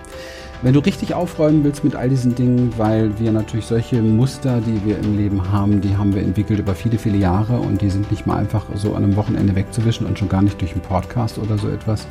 Wenn 0.63 0.75
du 0.75 0.81
richtig 0.81 1.13
aufräumen 1.13 1.65
willst 1.65 1.83
mit 1.83 1.97
all 1.97 2.09
diesen 2.09 2.37
Dingen, 2.37 2.73
weil 2.77 3.19
wir 3.19 3.33
natürlich 3.33 3.67
solche 3.67 4.01
Muster, 4.01 4.61
die 4.61 4.85
wir 4.87 4.97
im 4.97 5.17
Leben 5.17 5.51
haben, 5.51 5.81
die 5.81 5.97
haben 5.97 6.15
wir 6.15 6.23
entwickelt 6.23 6.61
über 6.61 6.77
viele, 6.77 6.99
viele 6.99 7.19
Jahre 7.19 7.59
und 7.59 7.83
die 7.83 7.91
sind 7.91 8.09
nicht 8.13 8.29
mal 8.29 8.37
einfach 8.37 8.65
so 8.77 8.95
an 8.95 9.03
einem 9.03 9.17
Wochenende 9.17 9.57
wegzuwischen 9.57 10.07
und 10.07 10.21
schon 10.21 10.29
gar 10.29 10.41
nicht 10.41 10.61
durch 10.61 10.71
einen 10.73 10.83
Podcast 10.83 11.39
oder 11.39 11.59
so 11.59 11.69
etwas. 11.69 12.07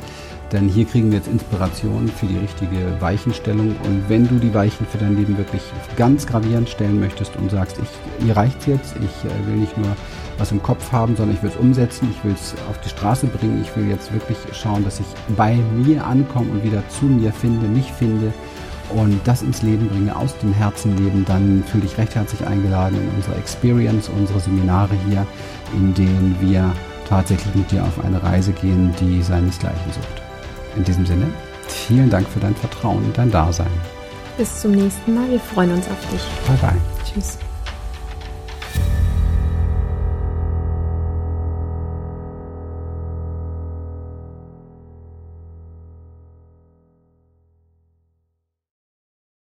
Denn 0.52 0.68
hier 0.68 0.84
kriegen 0.84 1.10
wir 1.10 1.18
jetzt 1.18 1.28
Inspiration 1.28 2.08
für 2.08 2.26
die 2.26 2.36
richtige 2.36 3.00
Weichenstellung. 3.00 3.74
Und 3.84 4.04
wenn 4.08 4.28
du 4.28 4.34
die 4.34 4.52
Weichen 4.52 4.86
für 4.86 4.98
dein 4.98 5.16
Leben 5.16 5.38
wirklich 5.38 5.62
ganz 5.96 6.26
gravierend 6.26 6.68
stellen 6.68 7.00
möchtest 7.00 7.34
und 7.36 7.50
sagst, 7.50 7.78
ich, 7.82 8.24
hier 8.24 8.36
reicht's 8.36 8.66
jetzt, 8.66 8.94
ich 8.96 9.30
äh, 9.30 9.46
will 9.46 9.56
nicht 9.56 9.76
nur 9.78 9.96
was 10.36 10.52
im 10.52 10.62
Kopf 10.62 10.92
haben, 10.92 11.16
sondern 11.16 11.36
ich 11.36 11.42
will 11.42 11.50
es 11.50 11.56
umsetzen, 11.56 12.08
ich 12.10 12.22
will 12.24 12.34
es 12.34 12.54
auf 12.68 12.78
die 12.80 12.90
Straße 12.90 13.26
bringen, 13.28 13.62
ich 13.62 13.74
will 13.76 13.88
jetzt 13.88 14.12
wirklich 14.12 14.36
schauen, 14.52 14.84
dass 14.84 15.00
ich 15.00 15.06
bei 15.36 15.56
mir 15.74 16.06
ankomme 16.06 16.50
und 16.50 16.64
wieder 16.64 16.82
zu 16.88 17.06
mir 17.06 17.32
finde, 17.32 17.66
mich 17.66 17.90
finde 17.92 18.32
und 18.90 19.20
das 19.24 19.42
ins 19.42 19.62
Leben 19.62 19.88
bringe, 19.88 20.14
aus 20.14 20.36
dem 20.38 20.52
Herzen 20.52 20.96
leben, 20.96 21.24
dann 21.24 21.64
fühle 21.66 21.84
dich 21.84 21.96
recht 21.96 22.14
herzlich 22.14 22.46
eingeladen 22.46 22.98
in 23.00 23.16
unsere 23.16 23.36
Experience, 23.36 24.10
unsere 24.10 24.40
Seminare 24.40 24.94
hier, 25.08 25.26
in 25.74 25.94
denen 25.94 26.36
wir 26.40 26.72
tatsächlich 27.08 27.54
mit 27.54 27.70
dir 27.70 27.84
auf 27.84 28.04
eine 28.04 28.22
Reise 28.22 28.52
gehen, 28.52 28.94
die 29.00 29.22
seinesgleichen 29.22 29.92
sucht. 29.92 30.31
In 30.76 30.84
diesem 30.84 31.06
Sinne, 31.06 31.26
vielen 31.68 32.10
Dank 32.10 32.28
für 32.28 32.40
dein 32.40 32.54
Vertrauen 32.54 33.04
und 33.04 33.16
dein 33.16 33.30
Dasein. 33.30 33.70
Bis 34.36 34.60
zum 34.60 34.72
nächsten 34.72 35.14
Mal. 35.14 35.30
Wir 35.30 35.40
freuen 35.40 35.72
uns 35.72 35.86
auf 35.88 36.10
dich. 36.10 36.22
Bye 36.46 36.56
bye. 36.70 36.80
Tschüss. 37.04 37.38